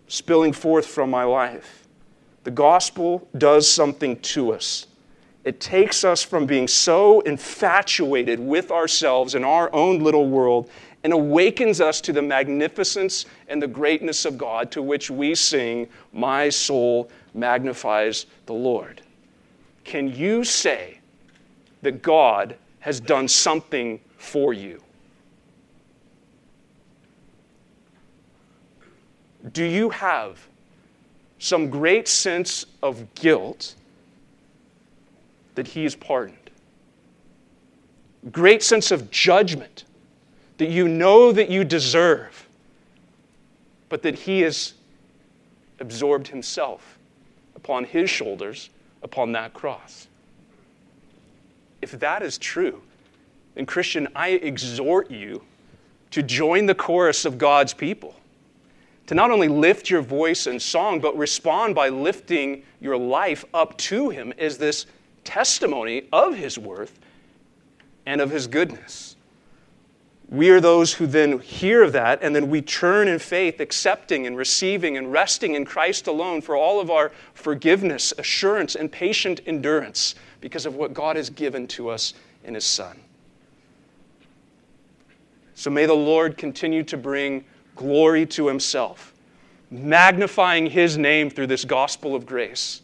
spilling 0.08 0.52
forth 0.52 0.86
from 0.86 1.10
my 1.10 1.24
life. 1.24 1.86
The 2.44 2.50
gospel 2.50 3.28
does 3.36 3.70
something 3.70 4.20
to 4.20 4.52
us. 4.52 4.86
It 5.44 5.60
takes 5.60 6.04
us 6.04 6.22
from 6.22 6.46
being 6.46 6.66
so 6.66 7.20
infatuated 7.20 8.40
with 8.40 8.70
ourselves 8.70 9.34
and 9.34 9.44
our 9.44 9.72
own 9.74 10.02
little 10.02 10.28
world 10.28 10.70
and 11.04 11.12
awakens 11.12 11.82
us 11.82 12.00
to 12.00 12.14
the 12.14 12.22
magnificence 12.22 13.26
and 13.48 13.62
the 13.62 13.68
greatness 13.68 14.24
of 14.24 14.38
God, 14.38 14.70
to 14.72 14.80
which 14.80 15.10
we 15.10 15.34
sing, 15.34 15.86
My 16.14 16.48
soul 16.48 17.10
magnifies 17.34 18.24
the 18.46 18.54
Lord. 18.54 19.02
Can 19.84 20.08
you 20.08 20.44
say 20.44 20.98
that 21.82 22.00
God 22.00 22.56
has 22.80 22.98
done 23.00 23.28
something 23.28 24.00
for 24.16 24.54
you? 24.54 24.82
Do 29.52 29.64
you 29.64 29.90
have 29.90 30.48
some 31.38 31.68
great 31.68 32.08
sense 32.08 32.64
of 32.82 33.14
guilt? 33.14 33.74
That 35.54 35.68
he 35.68 35.84
is 35.84 35.94
pardoned. 35.94 36.38
Great 38.32 38.62
sense 38.62 38.90
of 38.90 39.10
judgment 39.10 39.84
that 40.58 40.68
you 40.68 40.88
know 40.88 41.32
that 41.32 41.50
you 41.50 41.64
deserve, 41.64 42.48
but 43.88 44.02
that 44.02 44.14
he 44.14 44.40
has 44.40 44.74
absorbed 45.80 46.28
himself 46.28 46.98
upon 47.56 47.84
his 47.84 48.08
shoulders 48.08 48.70
upon 49.02 49.32
that 49.32 49.52
cross. 49.52 50.08
If 51.82 51.92
that 52.00 52.22
is 52.22 52.38
true, 52.38 52.80
then, 53.54 53.66
Christian, 53.66 54.08
I 54.16 54.30
exhort 54.30 55.10
you 55.10 55.42
to 56.10 56.22
join 56.22 56.66
the 56.66 56.74
chorus 56.74 57.24
of 57.24 57.38
God's 57.38 57.74
people. 57.74 58.14
To 59.08 59.14
not 59.14 59.30
only 59.30 59.48
lift 59.48 59.90
your 59.90 60.00
voice 60.00 60.46
in 60.46 60.58
song, 60.58 61.00
but 61.00 61.16
respond 61.16 61.74
by 61.74 61.88
lifting 61.90 62.62
your 62.80 62.96
life 62.96 63.44
up 63.52 63.76
to 63.78 64.10
Him 64.10 64.32
as 64.38 64.56
this 64.58 64.86
testimony 65.24 66.08
of 66.12 66.36
his 66.36 66.58
worth 66.58 66.98
and 68.06 68.20
of 68.20 68.30
his 68.30 68.46
goodness. 68.46 69.16
We 70.28 70.50
are 70.50 70.60
those 70.60 70.94
who 70.94 71.06
then 71.06 71.38
hear 71.38 71.82
of 71.82 71.92
that, 71.92 72.20
and 72.22 72.34
then 72.34 72.48
we 72.48 72.62
turn 72.62 73.08
in 73.08 73.18
faith, 73.18 73.60
accepting 73.60 74.26
and 74.26 74.36
receiving 74.36 74.96
and 74.96 75.12
resting 75.12 75.54
in 75.54 75.64
Christ 75.64 76.06
alone 76.06 76.40
for 76.40 76.56
all 76.56 76.80
of 76.80 76.90
our 76.90 77.12
forgiveness, 77.34 78.12
assurance, 78.16 78.74
and 78.74 78.90
patient 78.90 79.40
endurance 79.46 80.14
because 80.40 80.66
of 80.66 80.76
what 80.76 80.94
God 80.94 81.16
has 81.16 81.28
given 81.28 81.66
to 81.68 81.88
us 81.88 82.14
in 82.42 82.54
His 82.54 82.64
Son. 82.64 82.98
So 85.54 85.70
may 85.70 85.86
the 85.86 85.94
Lord 85.94 86.36
continue 86.36 86.82
to 86.84 86.96
bring 86.96 87.44
glory 87.76 88.24
to 88.26 88.48
Himself, 88.48 89.12
magnifying 89.70 90.66
His 90.66 90.96
name 90.96 91.28
through 91.28 91.48
this 91.48 91.64
gospel 91.64 92.14
of 92.14 92.24
grace 92.24 92.80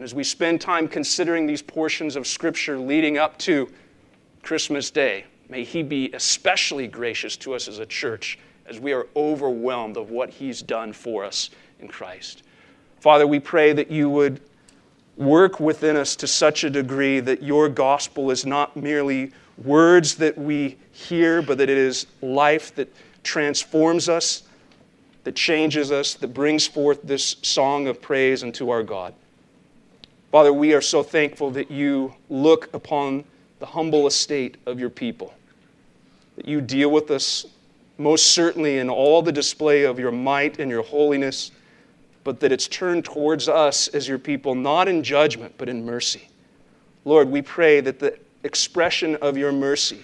and 0.00 0.04
as 0.06 0.14
we 0.14 0.24
spend 0.24 0.62
time 0.62 0.88
considering 0.88 1.46
these 1.46 1.60
portions 1.60 2.16
of 2.16 2.26
Scripture 2.26 2.78
leading 2.78 3.18
up 3.18 3.36
to 3.36 3.70
Christmas 4.42 4.90
Day, 4.90 5.26
may 5.50 5.62
He 5.62 5.82
be 5.82 6.10
especially 6.14 6.86
gracious 6.86 7.36
to 7.36 7.52
us 7.52 7.68
as 7.68 7.80
a 7.80 7.84
church 7.84 8.38
as 8.64 8.80
we 8.80 8.94
are 8.94 9.08
overwhelmed 9.14 9.98
of 9.98 10.10
what 10.10 10.30
He's 10.30 10.62
done 10.62 10.94
for 10.94 11.22
us 11.22 11.50
in 11.80 11.88
Christ. 11.88 12.44
Father, 13.00 13.26
we 13.26 13.38
pray 13.38 13.74
that 13.74 13.90
you 13.90 14.08
would 14.08 14.40
work 15.18 15.60
within 15.60 15.96
us 15.96 16.16
to 16.16 16.26
such 16.26 16.64
a 16.64 16.70
degree 16.70 17.20
that 17.20 17.42
your 17.42 17.68
gospel 17.68 18.30
is 18.30 18.46
not 18.46 18.74
merely 18.78 19.32
words 19.58 20.14
that 20.14 20.38
we 20.38 20.78
hear, 20.92 21.42
but 21.42 21.58
that 21.58 21.68
it 21.68 21.76
is 21.76 22.06
life 22.22 22.74
that 22.76 22.90
transforms 23.22 24.08
us, 24.08 24.44
that 25.24 25.36
changes 25.36 25.92
us, 25.92 26.14
that 26.14 26.28
brings 26.28 26.66
forth 26.66 27.02
this 27.02 27.36
song 27.42 27.86
of 27.86 28.00
praise 28.00 28.42
unto 28.42 28.70
our 28.70 28.82
God. 28.82 29.12
Father, 30.30 30.52
we 30.52 30.74
are 30.74 30.80
so 30.80 31.02
thankful 31.02 31.50
that 31.50 31.72
you 31.72 32.14
look 32.28 32.72
upon 32.72 33.24
the 33.58 33.66
humble 33.66 34.06
estate 34.06 34.58
of 34.64 34.78
your 34.78 34.88
people, 34.88 35.34
that 36.36 36.46
you 36.46 36.60
deal 36.60 36.90
with 36.90 37.10
us 37.10 37.46
most 37.98 38.26
certainly 38.26 38.78
in 38.78 38.88
all 38.88 39.22
the 39.22 39.32
display 39.32 39.82
of 39.82 39.98
your 39.98 40.12
might 40.12 40.60
and 40.60 40.70
your 40.70 40.84
holiness, 40.84 41.50
but 42.22 42.38
that 42.38 42.52
it's 42.52 42.68
turned 42.68 43.04
towards 43.04 43.48
us 43.48 43.88
as 43.88 44.06
your 44.06 44.20
people, 44.20 44.54
not 44.54 44.86
in 44.86 45.02
judgment, 45.02 45.52
but 45.58 45.68
in 45.68 45.84
mercy. 45.84 46.28
Lord, 47.04 47.28
we 47.28 47.42
pray 47.42 47.80
that 47.80 47.98
the 47.98 48.16
expression 48.44 49.16
of 49.16 49.36
your 49.36 49.50
mercy 49.50 49.98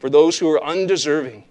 for 0.00 0.10
those 0.10 0.38
who 0.38 0.50
are 0.50 0.62
undeserving 0.64 1.44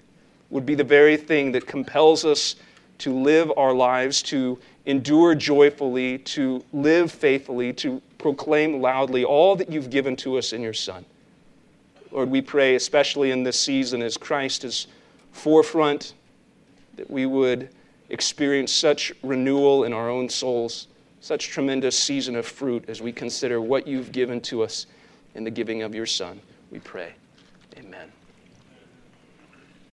would 0.49 0.65
be 0.65 0.75
the 0.75 0.83
very 0.83 1.15
thing 1.15 1.53
that 1.53 1.65
compels 1.65 2.25
us 2.25 2.57
to 2.99 3.13
live 3.13 3.51
our 3.55 3.73
lives, 3.73 4.21
to 4.23 4.59
endure 4.85 5.33
joyfully, 5.33 6.17
to 6.19 6.63
live 6.73 7.11
faithfully, 7.11 7.71
to 7.71 8.01
proclaim 8.27 8.81
loudly 8.81 9.23
all 9.23 9.55
that 9.55 9.71
you've 9.71 9.89
given 9.89 10.13
to 10.13 10.37
us 10.37 10.51
in 10.51 10.61
your 10.61 10.73
Son. 10.73 11.05
Lord, 12.11 12.29
we 12.29 12.41
pray, 12.41 12.75
especially 12.75 13.31
in 13.31 13.43
this 13.43 13.57
season 13.57 14.01
as 14.01 14.17
Christ 14.17 14.65
is 14.65 14.87
forefront, 15.31 16.13
that 16.97 17.09
we 17.09 17.25
would 17.25 17.69
experience 18.09 18.73
such 18.73 19.13
renewal 19.23 19.85
in 19.85 19.93
our 19.93 20.09
own 20.09 20.27
souls, 20.27 20.87
such 21.21 21.47
tremendous 21.47 21.97
season 21.97 22.35
of 22.35 22.45
fruit 22.45 22.83
as 22.89 23.01
we 23.01 23.13
consider 23.13 23.61
what 23.61 23.87
you've 23.87 24.11
given 24.11 24.41
to 24.41 24.61
us 24.61 24.87
in 25.35 25.45
the 25.45 25.51
giving 25.51 25.83
of 25.83 25.95
your 25.95 26.05
Son. 26.05 26.41
We 26.69 26.79
pray. 26.79 27.13
Amen. 27.77 28.11